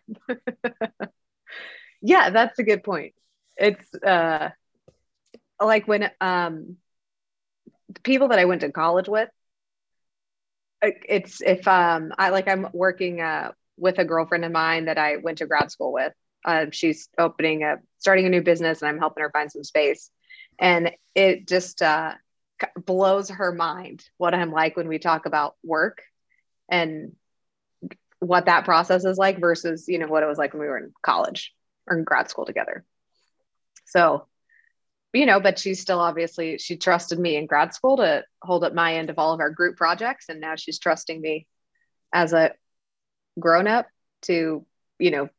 yeah, 2.02 2.30
that's 2.30 2.60
a 2.60 2.64
good 2.64 2.84
point. 2.84 3.14
It's 3.58 3.94
uh, 3.96 4.50
like 5.62 5.88
when 5.88 6.10
um, 6.22 6.78
the 7.90 8.02
people 8.02 8.30
that 8.30 8.40
I 8.40 8.46
went 8.46 8.62
to 8.62 8.72
college 8.72 9.08
with, 9.08 9.30
it's 10.82 11.42
if 11.42 11.68
um 11.68 12.14
I 12.18 12.30
like 12.30 12.48
I'm 12.48 12.68
working 12.74 13.22
uh 13.22 13.52
with 13.78 14.00
a 14.00 14.06
girlfriend 14.06 14.46
of 14.46 14.52
mine 14.52 14.86
that 14.86 14.98
I 14.98 15.18
went 15.18 15.40
to 15.40 15.46
grad 15.46 15.72
school 15.72 15.92
with. 15.92 16.14
Uh, 16.46 16.68
she's 16.72 17.10
opening 17.18 17.64
a 17.64 17.78
starting 17.98 18.26
a 18.28 18.30
new 18.30 18.42
business, 18.42 18.82
and 18.82 18.90
I'm 18.90 19.00
helping 19.00 19.24
her 19.24 19.32
find 19.32 19.52
some 19.52 19.64
space. 19.64 20.12
And 20.60 20.92
it 21.16 21.48
just 21.48 21.82
uh, 21.82 22.14
blows 22.86 23.30
her 23.30 23.52
mind 23.52 24.06
what 24.18 24.34
I'm 24.34 24.52
like 24.52 24.78
when 24.78 24.88
we 24.88 25.00
talk 25.00 25.26
about 25.26 25.56
work 25.64 26.04
and 26.70 27.14
what 28.20 28.46
that 28.46 28.66
process 28.66 29.06
is 29.06 29.18
like 29.18 29.40
versus 29.40 29.86
you 29.88 30.00
know 30.00 30.08
what 30.08 30.24
it 30.24 30.28
was 30.28 30.38
like 30.38 30.54
when 30.54 30.62
we 30.62 30.68
were 30.68 30.78
in 30.78 30.94
college 31.04 31.54
or 31.88 31.98
in 31.98 32.04
grad 32.04 32.30
school 32.30 32.46
together. 32.46 32.86
So 33.86 34.28
you 35.14 35.26
know, 35.26 35.40
but 35.40 35.58
she's 35.58 35.80
still 35.80 36.00
obviously 36.00 36.58
she 36.58 36.76
trusted 36.78 37.18
me 37.18 37.38
in 37.38 37.46
grad 37.46 37.74
school 37.74 37.98
to 37.98 38.24
hold 38.42 38.64
up 38.64 38.74
my 38.74 38.96
end 38.96 39.10
of 39.10 39.18
all 39.18 39.34
of 39.34 39.40
our 39.40 39.50
group 39.50 39.78
projects, 39.78 40.30
and 40.30 40.40
now 40.40 40.56
she's 40.56 40.80
trusting 40.80 41.20
me 41.20 41.48
as 42.14 42.34
a 42.34 42.52
grown 43.40 43.68
up 43.68 43.88
to 44.24 44.66
you 45.00 45.12
know 45.12 45.30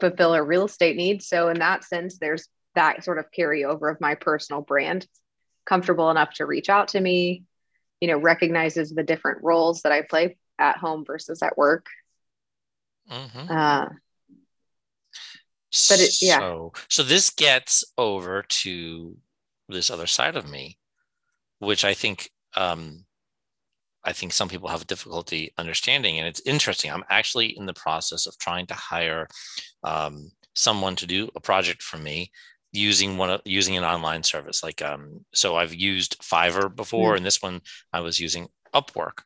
fulfill 0.00 0.34
her 0.34 0.44
real 0.44 0.66
estate 0.66 0.96
needs. 0.96 1.26
So 1.26 1.48
in 1.48 1.58
that 1.58 1.84
sense, 1.84 2.18
there's 2.18 2.48
that 2.74 3.04
sort 3.04 3.18
of 3.18 3.26
carryover 3.36 3.90
of 3.90 4.00
my 4.00 4.14
personal 4.14 4.62
brand, 4.62 5.06
comfortable 5.66 6.10
enough 6.10 6.34
to 6.34 6.46
reach 6.46 6.68
out 6.68 6.88
to 6.88 7.00
me, 7.00 7.44
you 8.00 8.08
know, 8.08 8.18
recognizes 8.18 8.90
the 8.90 9.02
different 9.02 9.42
roles 9.42 9.82
that 9.82 9.92
I 9.92 10.02
play 10.02 10.36
at 10.58 10.76
home 10.76 11.04
versus 11.04 11.42
at 11.42 11.58
work. 11.58 11.86
Mm-hmm. 13.10 13.50
Uh, 13.50 13.86
but 15.88 16.00
it, 16.00 16.14
yeah. 16.22 16.38
So, 16.38 16.72
so 16.88 17.02
this 17.02 17.30
gets 17.30 17.84
over 17.96 18.42
to 18.42 19.16
this 19.68 19.90
other 19.90 20.06
side 20.06 20.36
of 20.36 20.50
me, 20.50 20.78
which 21.58 21.84
I 21.84 21.94
think, 21.94 22.30
um, 22.56 23.04
I 24.08 24.12
think 24.12 24.32
some 24.32 24.48
people 24.48 24.70
have 24.70 24.86
difficulty 24.86 25.52
understanding, 25.58 26.18
and 26.18 26.26
it's 26.26 26.40
interesting. 26.46 26.90
I'm 26.90 27.04
actually 27.10 27.48
in 27.58 27.66
the 27.66 27.74
process 27.74 28.26
of 28.26 28.38
trying 28.38 28.64
to 28.68 28.74
hire 28.74 29.28
um, 29.84 30.30
someone 30.54 30.96
to 30.96 31.06
do 31.06 31.28
a 31.36 31.40
project 31.40 31.82
for 31.82 31.98
me 31.98 32.30
using 32.72 33.18
one 33.18 33.38
using 33.44 33.76
an 33.76 33.84
online 33.84 34.22
service. 34.22 34.62
Like, 34.62 34.80
um, 34.80 35.26
so 35.34 35.56
I've 35.56 35.74
used 35.74 36.18
Fiverr 36.22 36.74
before, 36.74 37.10
mm-hmm. 37.10 37.16
and 37.18 37.26
this 37.26 37.42
one 37.42 37.60
I 37.92 38.00
was 38.00 38.18
using 38.18 38.48
Upwork, 38.74 39.24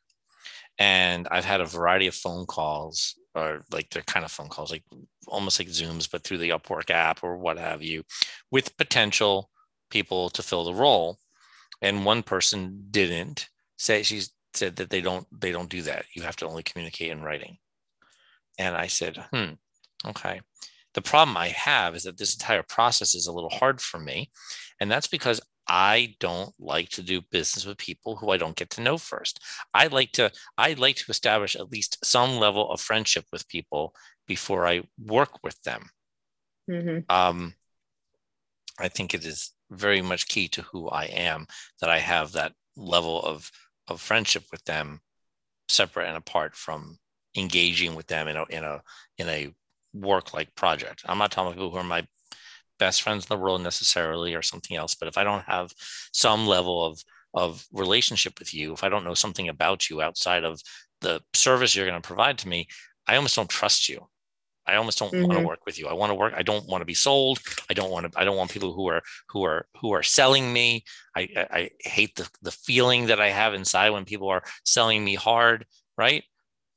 and 0.80 1.28
I've 1.30 1.44
had 1.44 1.60
a 1.60 1.76
variety 1.78 2.08
of 2.08 2.16
phone 2.16 2.44
calls 2.44 3.14
or 3.36 3.62
like 3.70 3.88
they're 3.90 4.02
kind 4.02 4.24
of 4.24 4.32
phone 4.32 4.48
calls, 4.48 4.72
like 4.72 4.84
almost 5.28 5.60
like 5.60 5.68
Zooms, 5.68 6.10
but 6.10 6.24
through 6.24 6.38
the 6.38 6.50
Upwork 6.50 6.90
app 6.90 7.22
or 7.22 7.36
what 7.36 7.56
have 7.56 7.84
you, 7.84 8.02
with 8.50 8.76
potential 8.76 9.48
people 9.90 10.28
to 10.30 10.42
fill 10.42 10.64
the 10.64 10.74
role. 10.74 11.18
And 11.80 12.04
one 12.04 12.24
person 12.24 12.88
didn't 12.90 13.48
say 13.76 14.02
she 14.02 14.22
said 14.54 14.76
that 14.76 14.90
they 14.90 15.00
don't 15.00 15.26
they 15.32 15.52
don't 15.52 15.68
do 15.68 15.82
that. 15.82 16.06
You 16.14 16.22
have 16.22 16.36
to 16.36 16.46
only 16.46 16.62
communicate 16.62 17.10
in 17.10 17.22
writing. 17.22 17.58
And 18.58 18.76
I 18.76 18.86
said, 18.86 19.24
hmm, 19.32 19.52
okay. 20.06 20.40
The 20.94 21.02
problem 21.02 21.36
I 21.36 21.48
have 21.48 21.96
is 21.96 22.02
that 22.02 22.18
this 22.18 22.34
entire 22.34 22.62
process 22.62 23.14
is 23.14 23.26
a 23.26 23.32
little 23.32 23.50
hard 23.50 23.80
for 23.80 23.98
me. 23.98 24.30
And 24.78 24.90
that's 24.90 25.06
because 25.06 25.40
I 25.66 26.16
don't 26.20 26.52
like 26.58 26.90
to 26.90 27.02
do 27.02 27.22
business 27.30 27.64
with 27.64 27.78
people 27.78 28.16
who 28.16 28.30
I 28.30 28.36
don't 28.36 28.56
get 28.56 28.70
to 28.70 28.82
know 28.82 28.98
first. 28.98 29.40
I 29.72 29.86
like 29.86 30.12
to 30.12 30.30
I 30.58 30.74
like 30.74 30.96
to 30.96 31.10
establish 31.10 31.56
at 31.56 31.70
least 31.70 32.04
some 32.04 32.36
level 32.36 32.70
of 32.70 32.80
friendship 32.80 33.26
with 33.32 33.48
people 33.48 33.94
before 34.26 34.66
I 34.66 34.82
work 34.98 35.42
with 35.42 35.60
them. 35.62 35.90
Mm-hmm. 36.70 36.98
Um, 37.08 37.54
I 38.78 38.88
think 38.88 39.14
it 39.14 39.24
is 39.24 39.52
very 39.70 40.02
much 40.02 40.28
key 40.28 40.48
to 40.48 40.62
who 40.62 40.88
I 40.88 41.04
am 41.04 41.46
that 41.80 41.90
I 41.90 41.98
have 41.98 42.32
that 42.32 42.52
level 42.76 43.22
of 43.22 43.50
of 43.88 44.00
friendship 44.00 44.44
with 44.50 44.64
them, 44.64 45.00
separate 45.68 46.08
and 46.08 46.16
apart 46.16 46.54
from 46.54 46.98
engaging 47.36 47.94
with 47.94 48.06
them 48.06 48.28
in 48.28 48.36
a 48.36 48.44
in 48.50 48.64
a 48.64 48.82
in 49.18 49.28
a 49.28 49.54
work 49.94 50.34
like 50.34 50.54
project. 50.54 51.02
I'm 51.06 51.18
not 51.18 51.30
talking 51.30 51.48
about 51.48 51.56
people 51.56 51.70
who 51.70 51.78
are 51.78 51.84
my 51.84 52.06
best 52.82 53.02
friends 53.02 53.24
in 53.24 53.28
the 53.28 53.40
world 53.40 53.62
necessarily 53.62 54.34
or 54.34 54.42
something 54.42 54.76
else 54.76 54.96
but 54.96 55.06
if 55.06 55.16
i 55.16 55.22
don't 55.22 55.44
have 55.44 55.72
some 56.12 56.48
level 56.48 56.84
of 56.84 57.00
of 57.32 57.64
relationship 57.72 58.38
with 58.40 58.52
you 58.52 58.72
if 58.72 58.82
i 58.82 58.88
don't 58.88 59.04
know 59.04 59.14
something 59.14 59.48
about 59.48 59.88
you 59.88 60.02
outside 60.02 60.42
of 60.42 60.60
the 61.00 61.20
service 61.32 61.76
you're 61.76 61.86
going 61.86 62.02
to 62.02 62.04
provide 62.04 62.36
to 62.36 62.48
me 62.48 62.66
i 63.06 63.14
almost 63.14 63.36
don't 63.36 63.48
trust 63.48 63.88
you 63.88 64.08
i 64.66 64.76
almost 64.76 64.98
don't 64.98 65.12
mm-hmm. 65.12 65.26
want 65.26 65.38
to 65.38 65.46
work 65.46 65.66
with 65.66 65.78
you. 65.78 65.86
I 65.88 65.92
want 65.92 66.10
to 66.10 66.14
work 66.14 66.34
i 66.36 66.42
don't 66.42 66.68
want 66.68 66.82
to 66.82 66.86
be 66.86 66.94
sold. 66.94 67.38
I 67.70 67.74
don't 67.74 67.90
want 67.90 68.12
to 68.12 68.18
i 68.20 68.24
don't 68.24 68.36
want 68.36 68.50
people 68.50 68.72
who 68.72 68.88
are 68.88 69.02
who 69.28 69.44
are 69.44 69.66
who 69.80 69.92
are 69.92 70.02
selling 70.02 70.52
me. 70.52 70.84
I 71.16 71.28
i, 71.36 71.46
I 71.50 71.70
hate 71.80 72.16
the 72.16 72.28
the 72.42 72.52
feeling 72.52 73.06
that 73.06 73.20
i 73.20 73.28
have 73.28 73.54
inside 73.54 73.90
when 73.90 74.04
people 74.04 74.28
are 74.28 74.42
selling 74.64 75.04
me 75.04 75.14
hard 75.14 75.66
right? 75.96 76.24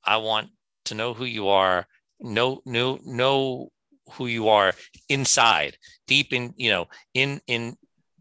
I 0.03 0.17
want 0.17 0.49
to 0.85 0.95
know 0.95 1.13
who 1.13 1.25
you 1.25 1.49
are 1.49 1.87
know 2.19 2.61
know 2.65 2.99
know 3.03 3.69
who 4.13 4.27
you 4.27 4.49
are 4.49 4.73
inside 5.09 5.77
deep 6.07 6.31
in 6.31 6.53
you 6.57 6.69
know 6.69 6.87
in 7.13 7.41
in 7.47 7.75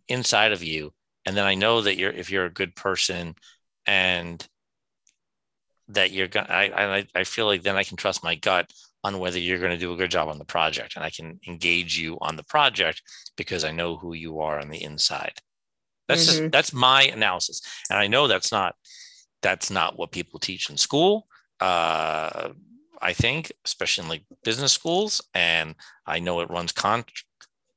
inside 0.09 0.53
of 0.53 0.62
you. 0.62 0.92
And 1.27 1.37
then 1.37 1.46
I 1.46 1.55
know 1.55 1.83
that 1.83 1.96
you're 1.96 2.12
if 2.12 2.31
you're 2.31 2.46
a 2.46 2.50
good 2.50 2.74
person 2.77 3.35
and 3.87 4.46
that 5.88 6.12
you're 6.12 6.29
gonna 6.29 6.48
I, 6.48 6.96
I 6.96 7.07
I 7.14 7.24
feel 7.24 7.46
like 7.46 7.62
then 7.62 7.77
I 7.77 7.85
can 7.85 7.96
trust 7.96 8.24
my 8.24 8.35
gut 8.35 8.70
on 9.05 9.19
whether 9.19 9.38
you're 9.38 9.59
going 9.59 9.71
to 9.71 9.79
do 9.79 9.93
a 9.93 9.97
good 9.97 10.11
job 10.11 10.29
on 10.29 10.38
the 10.38 10.45
project 10.45 10.97
and 10.97 11.05
I 11.05 11.11
can 11.11 11.38
engage 11.47 11.97
you 11.99 12.19
on 12.21 12.37
the 12.37 12.43
project 12.43 13.03
because 13.37 13.62
I 13.62 13.71
know 13.71 13.97
who 13.97 14.14
you 14.14 14.40
are 14.40 14.59
on 14.59 14.71
the 14.71 14.83
inside. 14.83 15.35
That's 16.09 16.27
mm-hmm. 16.27 16.40
just 16.40 16.53
that's 16.53 16.73
my 16.73 17.03
analysis. 17.05 17.62
And 17.90 17.99
I 17.99 18.07
know 18.09 18.27
that's 18.27 18.51
not 18.51 18.75
that's 19.43 19.71
not 19.71 19.99
what 19.99 20.11
people 20.11 20.40
teach 20.40 20.71
in 20.71 20.77
school. 20.77 21.27
Uh, 21.61 22.51
I 23.01 23.12
think, 23.12 23.53
especially 23.64 24.05
in 24.05 24.09
like 24.09 24.25
business 24.43 24.73
schools, 24.73 25.21
and 25.35 25.75
I 26.07 26.19
know 26.19 26.40
it 26.40 26.51
runs 26.51 26.73
con- 26.73 27.05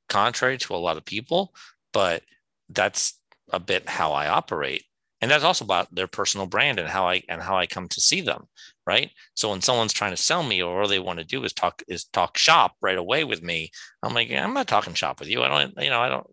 contrary 0.07 0.57
to 0.59 0.75
a 0.75 0.77
lot 0.77 0.97
of 0.97 1.05
people, 1.05 1.53
but 1.91 2.23
that's 2.69 3.19
a 3.51 3.59
bit 3.59 3.87
how 3.87 4.13
I 4.13 4.27
operate 4.27 4.83
and 5.21 5.31
that's 5.31 5.43
also 5.43 5.65
about 5.65 5.93
their 5.93 6.07
personal 6.07 6.47
brand 6.47 6.79
and 6.79 6.89
how 6.89 7.07
i 7.07 7.21
and 7.29 7.41
how 7.41 7.57
i 7.57 7.65
come 7.65 7.87
to 7.87 8.01
see 8.01 8.21
them 8.21 8.47
right? 8.87 9.11
So 9.35 9.49
when 9.51 9.61
someone's 9.61 9.93
trying 9.93 10.11
to 10.11 10.17
sell 10.17 10.43
me 10.43 10.63
or 10.63 10.81
all 10.81 10.87
they 10.87 10.99
want 10.99 11.19
to 11.19 11.25
do 11.25 11.43
is 11.43 11.53
talk 11.53 11.83
is 11.87 12.05
talk 12.05 12.37
shop 12.37 12.75
right 12.81 12.97
away 12.97 13.23
with 13.23 13.43
me. 13.43 13.69
I'm 14.01 14.13
like 14.13 14.31
i'm 14.31 14.53
not 14.53 14.67
talking 14.67 14.93
shop 14.93 15.19
with 15.19 15.29
you. 15.29 15.43
I 15.43 15.47
don't 15.47 15.83
you 15.83 15.89
know 15.89 16.01
i 16.01 16.09
don't 16.09 16.27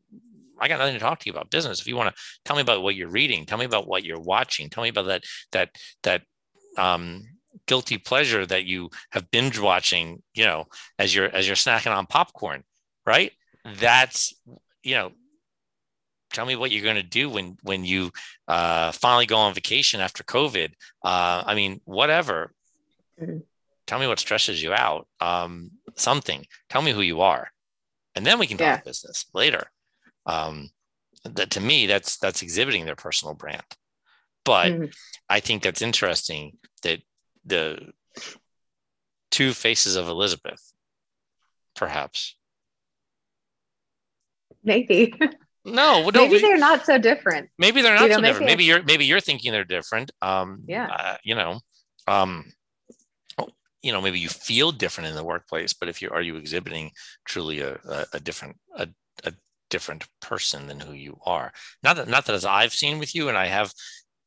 i 0.60 0.68
got 0.68 0.78
nothing 0.78 0.94
to 0.94 1.00
talk 1.00 1.18
to 1.20 1.26
you 1.26 1.32
about 1.32 1.50
business. 1.50 1.80
If 1.80 1.86
you 1.86 1.96
want 1.96 2.14
to 2.14 2.22
tell 2.44 2.56
me 2.56 2.62
about 2.62 2.82
what 2.82 2.94
you're 2.94 3.08
reading 3.08 3.44
tell 3.44 3.58
me 3.58 3.66
about 3.66 3.86
what 3.88 4.04
you're 4.04 4.20
watching 4.20 4.70
tell 4.70 4.82
me 4.84 4.90
about 4.90 5.06
that 5.06 5.24
that 5.52 5.70
that 6.04 6.22
um 6.78 7.22
guilty 7.66 7.98
pleasure 7.98 8.44
that 8.46 8.64
you 8.64 8.90
have 9.10 9.30
binge 9.30 9.58
watching 9.58 10.22
you 10.34 10.44
know 10.44 10.64
as 10.98 11.14
you're 11.14 11.26
as 11.26 11.46
you're 11.46 11.56
snacking 11.56 11.94
on 11.94 12.06
popcorn 12.06 12.62
right? 13.06 13.32
That's 13.78 14.34
you 14.82 14.94
know 14.94 15.12
tell 16.34 16.44
me 16.44 16.56
what 16.56 16.70
you're 16.70 16.82
going 16.82 16.96
to 16.96 17.02
do 17.02 17.30
when 17.30 17.56
when 17.62 17.84
you 17.84 18.10
uh, 18.48 18.92
finally 18.92 19.24
go 19.24 19.36
on 19.36 19.54
vacation 19.54 20.00
after 20.00 20.22
COVID. 20.22 20.72
Uh, 21.02 21.42
I 21.46 21.54
mean, 21.54 21.80
whatever. 21.84 22.52
Mm-hmm. 23.20 23.38
Tell 23.86 23.98
me 23.98 24.06
what 24.06 24.18
stresses 24.18 24.62
you 24.62 24.72
out. 24.72 25.06
Um, 25.20 25.70
something. 25.94 26.44
Tell 26.68 26.82
me 26.82 26.92
who 26.92 27.00
you 27.00 27.22
are, 27.22 27.48
and 28.14 28.26
then 28.26 28.38
we 28.38 28.46
can 28.46 28.58
talk 28.58 28.66
yeah. 28.66 28.80
business 28.84 29.26
later. 29.32 29.70
Um, 30.26 30.70
that 31.24 31.50
to 31.52 31.60
me, 31.60 31.86
that's 31.86 32.18
that's 32.18 32.42
exhibiting 32.42 32.84
their 32.84 32.96
personal 32.96 33.34
brand. 33.34 33.62
But 34.44 34.72
mm-hmm. 34.72 34.84
I 35.28 35.40
think 35.40 35.62
that's 35.62 35.80
interesting 35.80 36.58
that 36.82 37.00
the 37.46 37.92
two 39.30 39.52
faces 39.52 39.96
of 39.96 40.08
Elizabeth, 40.08 40.72
perhaps. 41.74 42.36
Maybe. 44.62 45.14
No, 45.64 46.10
no 46.10 46.26
maybe 46.26 46.38
they're 46.38 46.58
not 46.58 46.84
so 46.84 46.98
different. 46.98 47.48
Maybe 47.58 47.80
they're 47.80 47.94
not 47.94 48.02
you 48.02 48.08
know, 48.10 48.16
so 48.16 48.20
different. 48.22 48.46
Maybe 48.46 48.64
you're 48.64 48.82
maybe 48.82 49.06
you're 49.06 49.20
thinking 49.20 49.52
they're 49.52 49.64
different. 49.64 50.10
Um, 50.20 50.62
yeah. 50.66 50.88
Uh, 50.90 51.16
you 51.24 51.34
know, 51.34 51.60
um, 52.06 52.52
oh, 53.38 53.48
you 53.82 53.92
know, 53.92 54.02
maybe 54.02 54.18
you 54.18 54.28
feel 54.28 54.72
different 54.72 55.08
in 55.08 55.16
the 55.16 55.24
workplace, 55.24 55.72
but 55.72 55.88
if 55.88 56.02
you 56.02 56.10
are 56.10 56.20
you 56.20 56.36
exhibiting 56.36 56.90
truly 57.24 57.60
a, 57.60 57.78
a, 57.88 58.06
a 58.14 58.20
different 58.20 58.56
a, 58.76 58.88
a 59.24 59.32
different 59.70 60.04
person 60.20 60.66
than 60.66 60.80
who 60.80 60.92
you 60.92 61.18
are? 61.24 61.52
Not 61.82 61.96
that 61.96 62.08
not 62.08 62.26
that 62.26 62.34
as 62.34 62.44
I've 62.44 62.74
seen 62.74 62.98
with 62.98 63.14
you, 63.14 63.28
and 63.28 63.38
I 63.38 63.46
have 63.46 63.72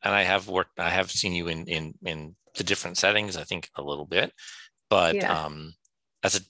and 0.04 0.14
I 0.14 0.24
have 0.24 0.48
worked, 0.48 0.80
I 0.80 0.90
have 0.90 1.12
seen 1.12 1.34
you 1.34 1.48
in 1.48 1.66
in 1.68 1.94
in 2.04 2.36
the 2.56 2.64
different 2.64 2.98
settings. 2.98 3.38
I 3.38 3.44
think 3.44 3.70
a 3.76 3.84
little 3.84 4.06
bit, 4.06 4.34
but 4.90 5.16
yeah. 5.16 5.46
um, 5.46 5.74
as 6.24 6.36
a 6.36 6.42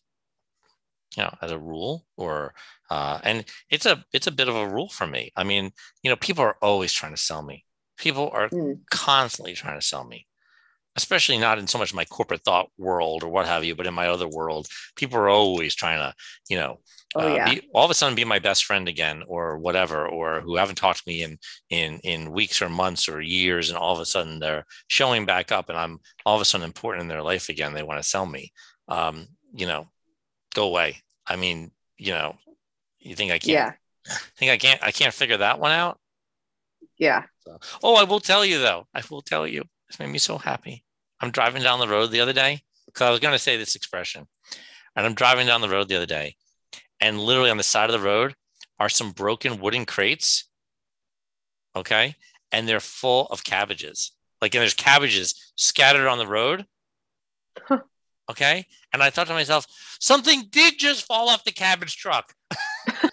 you 1.17 1.23
know 1.23 1.34
as 1.41 1.51
a 1.51 1.60
rule 1.60 2.06
or 2.15 2.53
uh, 2.89 3.19
and 3.23 3.43
it's 3.69 3.86
a 3.86 4.06
it's 4.13 4.27
a 4.27 4.32
bit 4.32 4.47
of 4.47 4.56
a 4.56 4.69
rule 4.69 4.89
for 4.89 5.08
me 5.08 5.32
i 5.36 5.43
mean 5.43 5.71
you 6.03 6.10
know 6.10 6.15
people 6.15 6.43
are 6.43 6.58
always 6.62 6.93
trying 6.93 7.13
to 7.13 7.21
sell 7.21 7.41
me 7.41 7.65
people 7.97 8.30
are 8.32 8.49
mm. 8.49 8.80
constantly 8.89 9.53
trying 9.53 9.80
to 9.80 9.86
sell 9.86 10.06
me 10.06 10.27
especially 10.95 11.38
not 11.38 11.60
in 11.60 11.67
so 11.67 11.77
much 11.77 11.93
my 11.93 12.06
corporate 12.06 12.43
thought 12.43 12.69
world 12.77 13.23
or 13.23 13.30
what 13.30 13.45
have 13.45 13.63
you 13.63 13.75
but 13.75 13.88
in 13.88 13.93
my 13.93 14.08
other 14.08 14.27
world 14.27 14.67
people 14.95 15.17
are 15.17 15.30
always 15.30 15.75
trying 15.75 15.99
to 15.99 16.13
you 16.49 16.58
know 16.58 16.80
oh, 17.15 17.32
uh, 17.32 17.36
yeah. 17.36 17.53
be, 17.53 17.67
all 17.73 17.86
of 17.86 17.91
a 17.91 17.93
sudden 17.93 18.15
be 18.15 18.23
my 18.23 18.39
best 18.39 18.65
friend 18.65 18.88
again 18.88 19.23
or 19.27 19.58
whatever 19.58 20.08
or 20.08 20.41
who 20.41 20.56
haven't 20.56 20.75
talked 20.75 20.99
to 20.99 21.10
me 21.10 21.23
in 21.23 21.38
in 21.69 21.99
in 22.03 22.32
weeks 22.32 22.62
or 22.62 22.69
months 22.69 23.10
or 23.10 23.21
years 23.21 23.69
and 23.69 23.77
all 23.77 23.93
of 23.93 23.99
a 23.99 24.06
sudden 24.06 24.39
they're 24.39 24.65
showing 24.88 25.25
back 25.25 25.51
up 25.51 25.69
and 25.69 25.77
i'm 25.77 25.99
all 26.25 26.36
of 26.36 26.41
a 26.41 26.45
sudden 26.45 26.65
important 26.65 27.01
in 27.01 27.08
their 27.08 27.23
life 27.23 27.49
again 27.49 27.73
they 27.73 27.84
want 27.84 28.01
to 28.01 28.08
sell 28.08 28.25
me 28.25 28.51
um, 28.88 29.27
you 29.53 29.67
know 29.67 29.88
go 30.58 30.65
away. 30.65 30.97
I 31.27 31.35
mean, 31.35 31.71
you 31.97 32.13
know, 32.13 32.37
you 32.99 33.15
think 33.15 33.31
I 33.31 33.39
can't? 33.39 33.49
Yeah. 33.49 33.73
Think 34.37 34.51
I 34.51 34.57
can't? 34.57 34.81
I 34.81 34.91
can't 34.91 35.13
figure 35.13 35.35
that 35.35 35.59
one 35.59 35.73
out. 35.73 35.99
Yeah. 36.97 37.23
So, 37.39 37.59
oh, 37.83 37.95
I 37.95 38.05
will 38.05 38.21
tell 38.21 38.45
you 38.45 38.57
though. 38.59 38.87
I 38.93 39.03
will 39.09 39.21
tell 39.21 39.45
you. 39.45 39.63
It's 39.89 39.99
made 39.99 40.09
me 40.09 40.17
so 40.17 40.37
happy. 40.37 40.85
I'm 41.19 41.31
driving 41.31 41.61
down 41.61 41.79
the 41.79 41.87
road 41.87 42.11
the 42.11 42.21
other 42.21 42.33
day 42.33 42.61
because 42.85 43.05
I 43.05 43.11
was 43.11 43.19
going 43.19 43.33
to 43.33 43.39
say 43.39 43.57
this 43.57 43.75
expression, 43.75 44.27
and 44.95 45.05
I'm 45.05 45.13
driving 45.13 45.47
down 45.47 45.61
the 45.61 45.69
road 45.69 45.89
the 45.89 45.95
other 45.95 46.05
day, 46.05 46.35
and 47.01 47.19
literally 47.19 47.49
on 47.49 47.57
the 47.57 47.63
side 47.63 47.89
of 47.89 47.99
the 47.99 48.05
road 48.05 48.35
are 48.79 48.89
some 48.89 49.11
broken 49.11 49.59
wooden 49.59 49.85
crates. 49.85 50.45
Okay, 51.75 52.15
and 52.51 52.67
they're 52.67 52.79
full 52.79 53.27
of 53.27 53.43
cabbages. 53.43 54.11
Like, 54.41 54.53
and 54.55 54.61
there's 54.61 54.73
cabbages 54.73 55.51
scattered 55.55 56.07
on 56.07 56.17
the 56.17 56.27
road. 56.27 56.65
Okay. 58.29 58.65
And 58.93 59.01
I 59.01 59.09
thought 59.09 59.27
to 59.27 59.33
myself, 59.33 59.65
something 59.99 60.43
did 60.49 60.77
just 60.77 61.05
fall 61.05 61.29
off 61.29 61.43
the 61.43 61.51
cabbage 61.51 61.97
truck. 61.97 62.33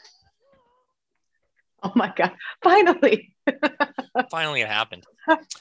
oh 1.83 1.93
my 1.95 2.13
God. 2.15 2.33
Finally. 2.63 3.35
Finally, 4.31 4.63
it 4.63 4.69
happened. 4.69 5.05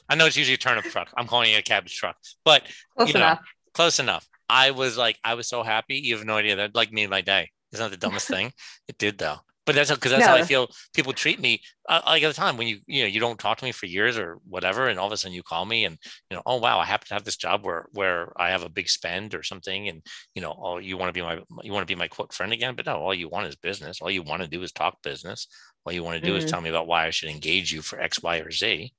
I 0.10 0.16
know 0.16 0.26
it's 0.26 0.38
usually 0.38 0.56
a 0.56 0.58
turnip 0.58 0.86
truck. 0.86 1.10
I'm 1.16 1.28
calling 1.28 1.52
it 1.52 1.60
a 1.60 1.62
cabbage 1.62 1.96
truck, 1.96 2.18
but 2.44 2.64
close 2.98 3.10
you 3.10 3.14
know, 3.16 3.20
enough. 3.22 3.40
Close 3.74 4.00
enough. 4.00 4.28
I 4.50 4.72
was 4.72 4.98
like, 4.98 5.20
I 5.24 5.36
was 5.36 5.48
so 5.48 5.64
happy. 5.64 5.96
You 5.96 6.18
have 6.18 6.26
no 6.26 6.36
idea. 6.36 6.56
That 6.58 6.76
like 6.76 6.92
made 6.92 7.10
my 7.10 7.22
day. 7.22 7.52
Isn't 7.72 7.84
that 7.84 7.92
the 7.92 8.06
dumbest 8.06 8.28
thing? 8.30 8.54
It 8.88 8.98
did 8.98 9.18
though 9.18 9.40
but 9.66 9.76
that's 9.76 9.92
because 9.92 10.12
that's 10.12 10.26
no. 10.26 10.28
how 10.28 10.36
I 10.36 10.44
feel 10.44 10.70
people 10.94 11.14
treat 11.14 11.40
me. 11.40 11.62
Uh, 11.88 12.02
like 12.06 12.24
at 12.24 12.28
the 12.28 12.34
time 12.34 12.58
when 12.58 12.68
you 12.68 12.80
you 12.88 13.02
know 13.02 13.08
you 13.08 13.20
don't 13.20 13.40
talk 13.40 13.58
to 13.58 13.66
me 13.66 13.72
for 13.72 13.86
years 13.86 14.18
or 14.18 14.38
whatever, 14.48 14.88
and 14.88 15.00
all 15.00 15.08
of 15.08 15.14
a 15.14 15.18
sudden 15.18 15.34
you 15.34 15.44
call 15.44 15.66
me 15.66 15.86
and 15.86 15.98
you 16.30 16.36
know 16.36 16.44
oh 16.46 16.58
wow 16.58 16.80
I 16.80 16.86
happen 16.86 17.08
to 17.08 17.14
have 17.14 17.24
this 17.24 17.38
job 17.38 17.66
where 17.66 17.88
where 17.92 18.32
I 18.40 18.50
have 18.50 18.64
a 18.64 18.70
big 18.70 18.90
spend 18.90 19.36
or 19.36 19.44
something, 19.44 19.88
and 19.90 20.02
you 20.36 20.42
know 20.42 20.56
oh 20.58 20.78
you 20.78 20.98
want 20.98 21.10
to 21.10 21.14
be 21.14 21.22
my 21.22 21.42
you 21.62 21.72
want 21.72 21.88
to 21.88 21.92
be 21.92 21.98
my 21.98 22.08
quote 22.08 22.34
friend 22.34 22.54
again, 22.54 22.76
but 22.76 22.86
no 22.86 22.96
all 22.98 23.14
you 23.14 23.30
want 23.30 23.48
is 23.48 23.56
business. 23.56 24.02
All 24.02 24.12
you 24.12 24.24
want 24.24 24.42
to 24.42 24.48
do 24.48 24.62
is 24.64 24.72
talk 24.72 25.02
business. 25.02 25.48
All 25.86 25.94
you 25.94 26.04
want 26.04 26.16
to 26.16 26.26
do 26.26 26.36
mm-hmm. 26.36 26.46
is 26.46 26.52
tell 26.52 26.62
me 26.62 26.70
about 26.70 26.88
why 26.88 27.06
I 27.06 27.10
should 27.10 27.30
engage 27.30 27.72
you 27.72 27.82
for 27.82 28.00
X, 28.00 28.24
Y, 28.24 28.38
or 28.38 28.52
Z. 28.52 28.94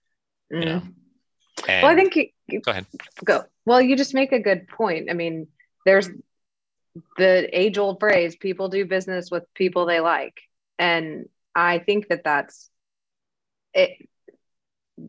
Mm-hmm. 0.53 0.62
You 0.62 0.68
know. 0.68 0.83
And, 1.68 1.83
well, 1.83 1.92
I 1.92 1.94
think 1.94 2.16
you, 2.16 2.29
you 2.48 2.61
go 2.61 2.72
ahead. 2.72 2.87
Go. 3.24 3.44
Well, 3.64 3.81
you 3.81 3.96
just 3.96 4.12
make 4.12 4.33
a 4.33 4.40
good 4.40 4.68
point. 4.68 5.09
I 5.09 5.14
mean, 5.14 5.46
there's 5.87 6.11
the 7.16 7.48
age 7.59 7.79
old 7.79 8.00
phrase 8.00 8.37
people 8.37 8.68
do 8.68 8.85
business 8.85 9.31
with 9.31 9.44
people 9.55 9.87
they 9.87 10.00
like 10.00 10.40
and 10.78 11.28
I 11.54 11.78
think 11.78 12.08
that 12.08 12.24
that's 12.24 12.70
it 13.72 14.08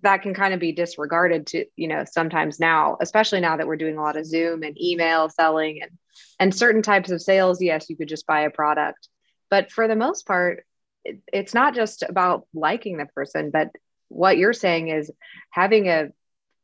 that 0.01 0.23
can 0.23 0.34
kind 0.34 0.54
of 0.54 0.60
be 0.60 0.71
disregarded 0.71 1.47
to 1.47 1.65
you 1.75 1.88
know 1.88 2.04
sometimes 2.10 2.60
now 2.60 2.97
especially 3.01 3.39
now 3.39 3.58
that 3.58 3.67
we're 3.67 3.75
doing 3.75 3.97
a 3.97 4.01
lot 4.01 4.17
of 4.17 4.25
zoom 4.25 4.63
and 4.63 4.82
email 4.82 5.30
selling 5.30 5.82
and 5.82 5.91
and 6.39 6.56
certain 6.56 6.82
types 6.82 7.12
of 7.12 7.21
sales 7.21 7.62
yes 7.62 7.89
you 7.89 7.95
could 7.95 8.08
just 8.08 8.28
buy 8.28 8.41
a 8.41 8.49
product. 8.49 9.10
But 9.49 9.71
for 9.71 9.88
the 9.88 9.95
most 9.95 10.25
part 10.25 10.65
it, 11.04 11.19
it's 11.32 11.54
not 11.54 11.75
just 11.75 12.04
about 12.04 12.47
liking 12.54 12.97
the 12.97 13.06
person 13.06 13.51
but 13.51 13.69
what 14.08 14.38
you're 14.38 14.54
saying 14.54 14.89
is 14.89 15.12
having 15.51 15.88
a 15.88 16.08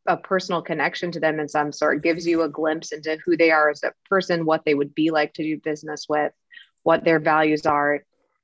a 0.08 0.18
personal 0.18 0.64
connection 0.64 1.12
to 1.12 1.20
them 1.20 1.40
in 1.40 1.48
some 1.48 1.72
sort 1.72 2.02
gives 2.02 2.26
you 2.26 2.42
a 2.42 2.50
glimpse 2.50 2.92
into 2.92 3.20
who 3.24 3.38
they 3.38 3.52
are 3.52 3.70
as 3.70 3.84
a 3.84 3.94
person 4.10 4.46
what 4.46 4.66
they 4.66 4.74
would 4.74 4.96
be 4.96 5.12
like 5.12 5.32
to 5.34 5.44
do 5.44 5.60
business 5.60 6.08
with 6.10 6.32
what 6.82 7.04
their 7.04 7.20
values 7.20 7.68
are 7.68 8.02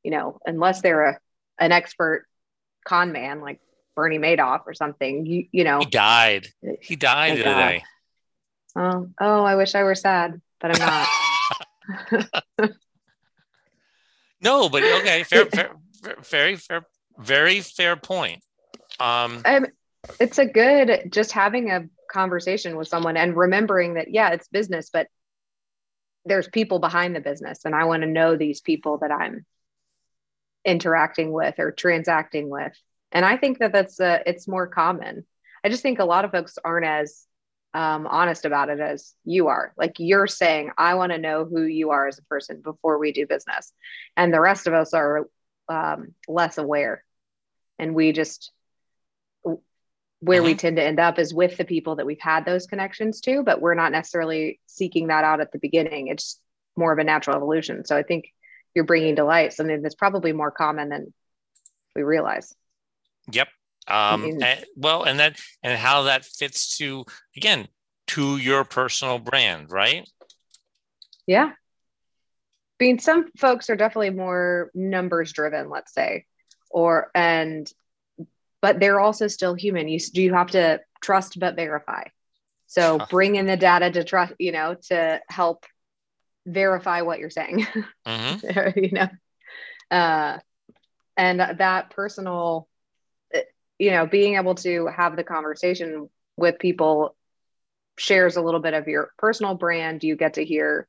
you 0.07 0.11
know, 0.11 0.39
unless 0.45 0.79
they're 0.79 1.03
a, 1.03 1.19
an 1.59 1.73
expert 1.73 2.27
con 2.85 3.11
man 3.11 3.41
like 3.41 3.59
Bernie 3.93 4.19
Madoff 4.19 4.61
or 4.65 4.73
something, 4.73 5.25
you, 5.25 5.47
you 5.51 5.65
know, 5.65 5.79
he 5.79 5.85
died. 5.85 6.47
He 6.79 6.95
died 6.95 7.35
today. 7.35 7.83
Oh, 8.73 9.09
oh, 9.19 9.43
I 9.43 9.55
wish 9.55 9.75
I 9.75 9.83
were 9.83 9.95
sad, 9.95 10.41
but 10.61 10.81
I'm 10.81 11.07
not. 12.09 12.29
no, 14.41 14.69
but 14.69 14.81
okay, 14.81 15.23
fair, 15.29 15.45
fair, 15.47 15.71
very 16.23 16.55
fair, 16.55 16.85
very 17.17 17.59
fair 17.59 17.97
point. 17.97 18.41
Um, 19.01 19.41
um, 19.43 19.67
it's 20.21 20.37
a 20.37 20.45
good 20.45 21.09
just 21.11 21.33
having 21.33 21.69
a 21.69 21.89
conversation 22.09 22.77
with 22.77 22.87
someone 22.87 23.17
and 23.17 23.35
remembering 23.35 23.95
that 23.95 24.09
yeah, 24.09 24.29
it's 24.29 24.47
business, 24.47 24.89
but 24.89 25.07
there's 26.23 26.47
people 26.47 26.79
behind 26.79 27.13
the 27.13 27.19
business, 27.19 27.65
and 27.65 27.75
I 27.75 27.83
want 27.83 28.03
to 28.03 28.07
know 28.07 28.37
these 28.37 28.61
people 28.61 28.99
that 28.99 29.11
I'm 29.11 29.45
interacting 30.67 31.31
with 31.31 31.55
or 31.59 31.71
transacting 31.71 32.49
with 32.49 32.73
and 33.11 33.25
i 33.25 33.37
think 33.37 33.57
that 33.59 33.71
that's 33.71 33.99
uh, 33.99 34.19
it's 34.27 34.47
more 34.47 34.67
common 34.67 35.25
i 35.63 35.69
just 35.69 35.81
think 35.81 35.97
a 35.99 36.05
lot 36.05 36.25
of 36.25 36.31
folks 36.31 36.59
aren't 36.63 36.85
as 36.85 37.25
um, 37.73 38.07
honest 38.07 38.45
about 38.45 38.69
it 38.69 38.79
as 38.79 39.13
you 39.25 39.47
are 39.47 39.73
like 39.77 39.95
you're 39.97 40.27
saying 40.27 40.71
i 40.77 40.95
want 40.95 41.11
to 41.11 41.17
know 41.17 41.45
who 41.45 41.63
you 41.63 41.91
are 41.91 42.07
as 42.07 42.19
a 42.19 42.23
person 42.23 42.61
before 42.61 42.99
we 42.99 43.11
do 43.11 43.25
business 43.25 43.73
and 44.15 44.33
the 44.33 44.41
rest 44.41 44.67
of 44.67 44.73
us 44.73 44.93
are 44.93 45.27
um, 45.69 46.13
less 46.27 46.57
aware 46.57 47.03
and 47.79 47.95
we 47.95 48.11
just 48.11 48.51
where 50.19 50.41
we 50.41 50.55
Mhm. 50.55 50.57
tend 50.57 50.75
to 50.77 50.83
end 50.83 50.99
up 50.99 51.19
is 51.19 51.33
with 51.33 51.57
the 51.57 51.65
people 51.65 51.95
that 51.97 52.05
we've 52.05 52.19
had 52.19 52.43
those 52.43 52.65
connections 52.65 53.21
to, 53.21 53.43
but 53.43 53.61
we're 53.61 53.75
not 53.75 53.91
necessarily 53.91 54.59
seeking 54.65 55.07
that 55.07 55.23
out 55.23 55.41
at 55.41 55.51
the 55.51 55.59
beginning. 55.59 56.07
It's 56.07 56.39
more 56.75 56.91
of 56.91 56.97
a 56.97 57.03
natural 57.03 57.35
evolution. 57.35 57.85
So 57.85 57.95
I 57.95 58.01
think 58.01 58.33
you're 58.77 58.85
bringing 58.85 59.15
to 59.15 59.25
light 59.25 59.53
something 59.53 59.81
that's 59.81 59.95
probably 59.95 60.33
more 60.33 60.51
common 60.51 60.89
than 60.89 61.13
we 61.95 62.03
realize. 62.03 62.53
Yep. 63.31 63.47
Um, 63.87 64.21
mean- 64.21 64.43
and- 64.43 64.65
well, 64.75 65.03
and 65.03 65.19
that 65.19 65.39
and 65.63 65.77
how 65.77 66.03
that 66.03 66.23
fits 66.23 66.77
to 66.77 67.05
again 67.35 67.67
to 68.07 68.37
your 68.37 68.63
personal 68.63 69.17
brand, 69.17 69.71
right? 69.71 70.07
Yeah. 71.25 71.51
I 72.79 72.83
mean, 72.83 72.99
some 72.99 73.31
folks 73.35 73.71
are 73.71 73.75
definitely 73.75 74.11
more 74.11 74.69
numbers 74.75 75.33
driven, 75.33 75.69
let's 75.69 75.91
say, 75.93 76.25
or, 76.69 77.09
and, 77.15 77.67
but 78.61 78.79
they're 78.79 78.99
also 78.99 79.27
still 79.27 79.55
human. 79.55 79.87
You, 79.87 79.99
do 79.99 80.21
you 80.21 80.33
have 80.35 80.51
to 80.51 80.81
trust 81.01 81.39
but 81.39 81.55
verify. 81.55 82.03
So 82.67 82.99
bring 83.09 83.35
in 83.35 83.47
the 83.47 83.57
data 83.57 83.89
to 83.91 84.03
trust, 84.03 84.33
you 84.37 84.51
know, 84.51 84.75
to 84.89 85.19
help 85.27 85.65
verify 86.47 87.01
what 87.01 87.19
you're 87.19 87.29
saying, 87.29 87.67
hmm 88.07 88.35
you 88.75 88.91
know, 88.91 89.07
uh, 89.91 90.39
and 91.15 91.39
that 91.39 91.89
personal, 91.91 92.67
uh, 93.35 93.39
you 93.77 93.91
know, 93.91 94.05
being 94.05 94.35
able 94.35 94.55
to 94.55 94.87
have 94.87 95.15
the 95.15 95.23
conversation 95.23 96.09
with 96.37 96.59
people 96.59 97.15
shares 97.97 98.37
a 98.37 98.41
little 98.41 98.59
bit 98.59 98.73
of 98.73 98.87
your 98.87 99.11
personal 99.17 99.55
brand. 99.55 100.03
You 100.03 100.15
get 100.15 100.35
to 100.35 100.45
hear, 100.45 100.87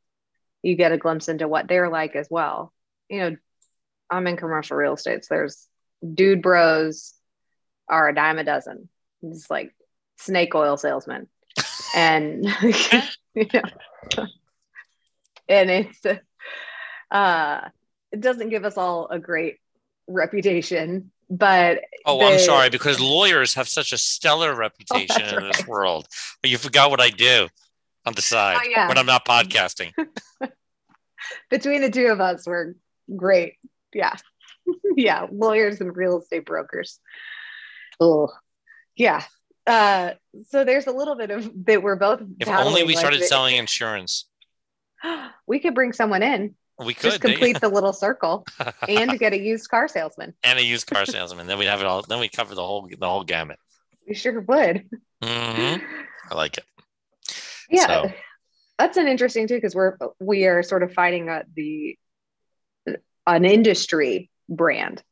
you 0.63 0.77
get 0.77 0.93
a 0.93 0.99
glimpse 0.99 1.29
into 1.29 1.49
what 1.49 1.69
they're 1.69 1.91
like 1.91 2.15
as 2.15 2.29
well. 2.31 2.73
You 3.09 3.19
know, 3.19 3.37
I'm 4.11 4.27
in 4.27 4.37
commercial 4.37 4.77
real 4.77 4.95
estate. 4.95 5.25
So 5.25 5.35
there's 5.35 5.67
dude 6.15 6.43
bros 6.43 7.15
are 7.89 8.09
a 8.09 8.15
dime 8.15 8.39
a 8.39 8.45
dozen. 8.45 8.89
It's 9.23 9.51
like 9.51 9.75
snake 10.19 10.55
oil 10.55 10.77
salesmen. 10.77 11.27
And, 11.97 12.45
you 13.35 13.47
know, 13.55 14.27
and 15.49 15.71
it's, 15.71 16.01
uh, 17.11 17.61
it 18.13 18.21
doesn't 18.21 18.51
give 18.51 18.65
us 18.65 18.77
all 18.77 19.09
a 19.09 19.19
great 19.19 19.57
reputation, 20.07 21.11
but 21.31 21.81
Oh, 22.07 22.25
I'm 22.25 22.39
sorry 22.39 22.71
because 22.71 23.01
lawyers 23.01 23.55
have 23.55 23.69
such 23.69 23.93
a 23.93 23.99
stellar 23.99 24.55
reputation 24.55 25.09
that's 25.19 25.33
in 25.33 25.49
this 25.49 25.67
world. 25.67 26.07
But 26.43 26.51
you 26.51 26.59
forgot 26.59 26.91
what 26.91 27.01
I 27.01 27.11
do 27.11 27.49
on 28.07 28.15
the 28.15 28.23
side 28.23 28.59
Oh, 28.61 28.69
yeah. 28.69 28.89
when 28.89 28.99
I'm 28.99 29.07
not 29.07 29.25
podcasting. 29.27 29.93
between 31.51 31.83
the 31.83 31.91
two 31.91 32.07
of 32.07 32.21
us, 32.21 32.47
we're 32.47 32.75
great. 33.15 33.55
Yeah. 33.93 34.17
yeah. 34.97 35.27
Lawyers 35.31 35.81
and 35.81 35.95
real 35.95 36.19
estate 36.19 36.47
brokers. 36.47 36.99
Oh, 38.01 38.31
yeah. 38.97 39.25
Uh, 39.67 40.13
so 40.49 40.65
there's 40.65 40.87
a 40.87 40.93
little 40.93 41.15
bit 41.15 41.31
of 41.31 41.51
that 41.67 41.83
we're 41.83 41.97
both. 41.97 42.23
if 42.41 42.49
only 42.49 42.49
we 42.49 42.49
battling, 42.49 42.87
like, 42.87 42.99
started 42.99 43.23
selling 43.25 43.57
insurance, 43.57 44.25
we 45.47 45.59
could 45.61 45.75
bring 45.75 45.93
someone 45.93 46.23
in, 46.23 46.55
we 46.85 46.95
could 46.95 47.11
just 47.11 47.21
complete 47.21 47.61
the 47.61 47.69
little 47.69 47.93
circle 47.93 48.47
and 48.89 49.19
get 49.19 49.33
a 49.33 49.39
used 49.39 49.69
car 49.69 49.89
salesman. 49.89 50.35
and 50.45 50.59
a 50.59 50.65
used 50.65 50.87
car 50.87 51.05
salesman. 51.07 51.47
Then 51.47 51.59
we'd 51.59 51.67
have 51.67 51.81
it 51.81 51.87
all. 51.87 52.03
Then 52.03 52.21
we 52.21 52.29
cover 52.29 52.55
the 52.55 52.65
whole 52.65 52.89
the 52.89 53.09
whole 53.09 53.25
gamut. 53.25 53.59
We 54.07 54.15
sure 54.15 54.41
would. 54.41 54.89
hmm 55.23 55.77
I 56.31 56.35
like 56.35 56.59
it. 56.59 56.65
Yeah. 57.71 57.87
So- 57.87 58.13
That's 58.79 58.97
an 58.97 59.09
interesting 59.09 59.49
too, 59.49 59.57
because 59.57 59.75
we're 59.75 59.97
we 60.21 60.47
are 60.47 60.63
sort 60.63 60.83
of 60.83 60.93
fighting 60.93 61.29
uh, 61.29 61.43
the 61.55 61.99
an 63.27 63.45
industry 63.45 64.31
brand, 64.49 65.03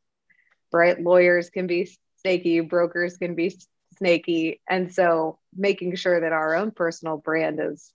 right? 0.73 1.01
Lawyers 1.01 1.51
can 1.51 1.67
be 1.67 1.91
snaky, 2.23 2.61
brokers 2.61 3.17
can 3.19 3.35
be 3.35 3.55
snaky, 3.99 4.61
and 4.69 4.93
so 4.95 5.39
making 5.55 5.95
sure 5.97 6.21
that 6.21 6.33
our 6.33 6.55
own 6.55 6.71
personal 6.71 7.17
brand 7.19 7.59
is 7.63 7.93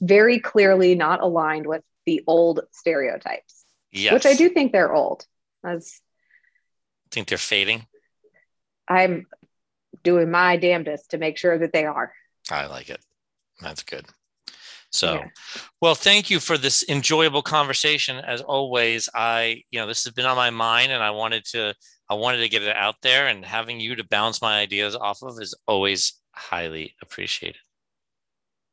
very 0.00 0.38
clearly 0.38 0.94
not 0.94 1.20
aligned 1.20 1.66
with 1.66 1.82
the 2.06 2.22
old 2.26 2.60
stereotypes, 2.72 3.64
Yes. 3.92 4.12
which 4.12 4.26
I 4.26 4.34
do 4.34 4.48
think 4.48 4.72
they're 4.72 4.92
old. 4.94 5.26
As 5.64 6.00
think 7.10 7.28
they're 7.28 7.38
fading. 7.38 7.86
I'm 8.88 9.26
doing 10.02 10.30
my 10.30 10.56
damnedest 10.56 11.12
to 11.12 11.18
make 11.18 11.38
sure 11.38 11.58
that 11.58 11.72
they 11.72 11.86
are. 11.86 12.12
I 12.50 12.66
like 12.66 12.90
it. 12.90 13.00
That's 13.60 13.82
good. 13.82 14.04
So, 14.90 15.14
Yeah. 15.14 15.28
well, 15.80 15.94
thank 15.94 16.28
you 16.30 16.38
for 16.40 16.58
this 16.58 16.84
enjoyable 16.88 17.42
conversation. 17.42 18.18
As 18.18 18.42
always, 18.42 19.08
I, 19.14 19.64
you 19.70 19.80
know, 19.80 19.86
this 19.86 20.04
has 20.04 20.12
been 20.12 20.26
on 20.26 20.36
my 20.36 20.50
mind, 20.50 20.92
and 20.92 21.02
I 21.02 21.10
wanted 21.10 21.44
to, 21.46 21.74
I 22.08 22.14
wanted 22.14 22.38
to 22.38 22.48
get 22.48 22.62
it 22.62 22.76
out 22.76 22.96
there, 23.02 23.26
and 23.26 23.44
having 23.44 23.80
you 23.80 23.96
to 23.96 24.04
bounce 24.04 24.42
my 24.42 24.58
ideas 24.58 24.94
off 24.94 25.22
of 25.22 25.40
is 25.40 25.54
always 25.66 26.20
highly 26.32 26.94
appreciated. 27.00 27.60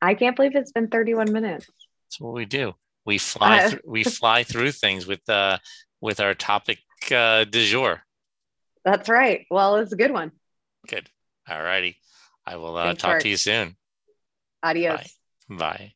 I 0.02 0.14
can't 0.14 0.34
believe 0.34 0.56
it's 0.56 0.72
been 0.72 0.88
31 0.88 1.32
minutes. 1.32 1.66
That's 2.06 2.20
what 2.20 2.34
we 2.34 2.44
do. 2.44 2.74
We 3.06 3.18
fly, 3.18 3.58
Uh, 3.58 3.70
through, 3.70 3.80
we 3.86 4.04
fly 4.04 4.42
through 4.42 4.72
things 4.72 5.06
with, 5.06 5.26
uh, 5.28 5.58
with 6.00 6.18
our 6.18 6.34
topic 6.34 6.78
uh, 7.10 7.44
du 7.44 7.64
jour. 7.64 8.02
That's 8.84 9.08
right. 9.08 9.46
Well, 9.50 9.76
it's 9.76 9.92
a 9.92 9.96
good 9.96 10.10
one. 10.10 10.32
Good. 10.88 11.08
All 11.48 11.62
righty. 11.62 11.98
I 12.44 12.56
will 12.56 12.76
uh, 12.76 12.94
talk 12.94 13.20
to 13.20 13.28
you 13.28 13.36
soon. 13.36 13.76
Adios. 14.62 15.16
Bye. 15.48 15.56
Bye. 15.56 15.92